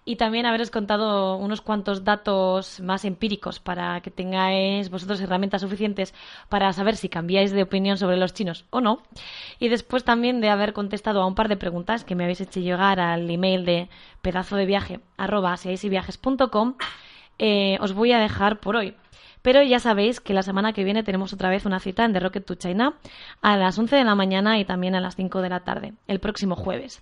y 0.04 0.16
también 0.16 0.46
haberos 0.46 0.72
contado 0.72 1.38
unos 1.38 1.62
cuantos 1.62 2.04
datos 2.04 2.80
más 2.80 3.06
empíricos 3.06 3.60
para 3.60 4.02
que 4.02 4.10
tengáis 4.10 4.90
vosotros 4.90 5.22
herramientas 5.22 5.62
suficientes 5.62 6.14
para 6.50 6.74
saber 6.74 6.96
si 6.96 7.08
cambiáis 7.08 7.52
de 7.52 7.64
opinión 7.64 7.98
sobre 7.98 8.18
los 8.18 8.34
chinos 8.34 8.66
o 8.72 8.82
no. 8.82 9.04
Y 9.60 9.70
después 9.70 10.04
también 10.04 10.42
de 10.42 10.50
haber 10.50 10.74
contestado 10.74 11.22
a 11.22 11.28
un 11.28 11.36
par 11.36 11.50
de 11.50 11.58
preguntas 11.58 12.04
que 12.04 12.16
me 12.16 12.24
habéis 12.24 12.42
hecho 12.42 12.60
llegar 12.60 13.00
al 13.00 13.30
email 13.30 13.64
de 13.66 13.90
pedazo 14.22 14.56
de 14.56 14.66
viaje 14.66 15.00
arroba 15.18 15.56
eh, 17.44 17.78
os 17.82 17.94
voy 17.94 18.12
a 18.12 18.20
dejar 18.20 18.60
por 18.60 18.76
hoy. 18.76 18.96
Pero 19.42 19.64
ya 19.64 19.80
sabéis 19.80 20.20
que 20.20 20.34
la 20.34 20.44
semana 20.44 20.74
que 20.74 20.84
viene 20.84 21.04
tenemos 21.04 21.34
otra 21.34 21.50
vez 21.50 21.66
una 21.66 21.80
cita 21.80 22.06
en 22.06 22.14
The 22.14 22.20
Rocket 22.20 22.46
to 22.46 22.56
China 22.56 22.96
a 23.42 23.58
las 23.58 23.78
11 23.78 23.96
de 23.96 24.04
la 24.04 24.16
mañana 24.16 24.60
y 24.60 24.66
también 24.66 24.96
a 24.96 25.02
las 25.02 25.16
5 25.16 25.42
de 25.42 25.50
la 25.50 25.62
tarde, 25.62 25.94
el 26.08 26.20
próximo 26.20 26.56
jueves. 26.56 27.02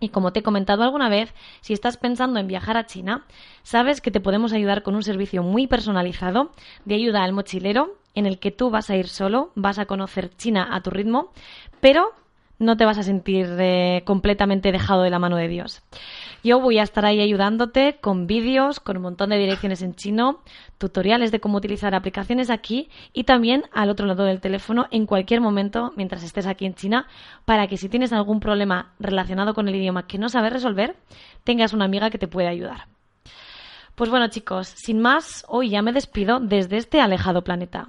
Y 0.00 0.08
como 0.08 0.32
te 0.32 0.40
he 0.40 0.42
comentado 0.42 0.82
alguna 0.82 1.08
vez, 1.08 1.34
si 1.60 1.74
estás 1.74 1.98
pensando 1.98 2.40
en 2.40 2.48
viajar 2.48 2.76
a 2.76 2.86
China, 2.86 3.26
sabes 3.62 4.00
que 4.00 4.10
te 4.10 4.20
podemos 4.20 4.52
ayudar 4.52 4.82
con 4.82 4.94
un 4.94 5.02
servicio 5.02 5.42
muy 5.42 5.66
personalizado 5.66 6.52
de 6.86 6.94
ayuda 6.94 7.22
al 7.22 7.34
mochilero 7.34 7.98
en 8.14 8.26
el 8.26 8.38
que 8.38 8.50
tú 8.50 8.70
vas 8.70 8.90
a 8.90 8.96
ir 8.96 9.08
solo, 9.08 9.52
vas 9.54 9.78
a 9.78 9.86
conocer 9.86 10.34
China 10.36 10.68
a 10.72 10.80
tu 10.80 10.90
ritmo, 10.90 11.32
pero 11.80 12.12
no 12.60 12.76
te 12.76 12.84
vas 12.84 12.98
a 12.98 13.02
sentir 13.02 13.48
eh, 13.58 14.02
completamente 14.04 14.70
dejado 14.70 15.02
de 15.02 15.10
la 15.10 15.18
mano 15.18 15.36
de 15.36 15.48
Dios. 15.48 15.82
Yo 16.44 16.60
voy 16.60 16.78
a 16.78 16.82
estar 16.82 17.04
ahí 17.04 17.20
ayudándote 17.20 17.96
con 18.00 18.26
vídeos, 18.26 18.80
con 18.80 18.96
un 18.98 19.02
montón 19.02 19.30
de 19.30 19.38
direcciones 19.38 19.82
en 19.82 19.94
chino, 19.94 20.40
tutoriales 20.78 21.32
de 21.32 21.40
cómo 21.40 21.58
utilizar 21.58 21.94
aplicaciones 21.94 22.50
aquí 22.50 22.90
y 23.12 23.24
también 23.24 23.64
al 23.72 23.90
otro 23.90 24.06
lado 24.06 24.24
del 24.24 24.40
teléfono 24.40 24.86
en 24.90 25.06
cualquier 25.06 25.40
momento 25.40 25.92
mientras 25.96 26.22
estés 26.22 26.46
aquí 26.46 26.66
en 26.66 26.74
China 26.74 27.08
para 27.46 27.66
que 27.66 27.78
si 27.78 27.88
tienes 27.88 28.12
algún 28.12 28.40
problema 28.40 28.92
relacionado 28.98 29.54
con 29.54 29.66
el 29.66 29.74
idioma 29.74 30.06
que 30.06 30.18
no 30.18 30.28
sabes 30.28 30.52
resolver, 30.52 30.96
tengas 31.44 31.72
una 31.72 31.86
amiga 31.86 32.10
que 32.10 32.18
te 32.18 32.28
pueda 32.28 32.50
ayudar. 32.50 32.88
Pues 33.94 34.10
bueno 34.10 34.28
chicos, 34.28 34.68
sin 34.68 35.00
más, 35.00 35.44
hoy 35.48 35.70
ya 35.70 35.82
me 35.82 35.92
despido 35.92 36.40
desde 36.40 36.76
este 36.76 37.00
alejado 37.00 37.42
planeta. 37.42 37.88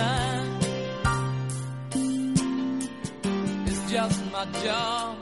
don't. 0.00 0.64
It's 3.68 3.82
just 3.92 4.20
my 4.32 4.44
job 4.64 5.19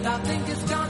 And 0.00 0.08
I 0.08 0.18
think 0.20 0.48
it's 0.48 0.62
gonna 0.62 0.89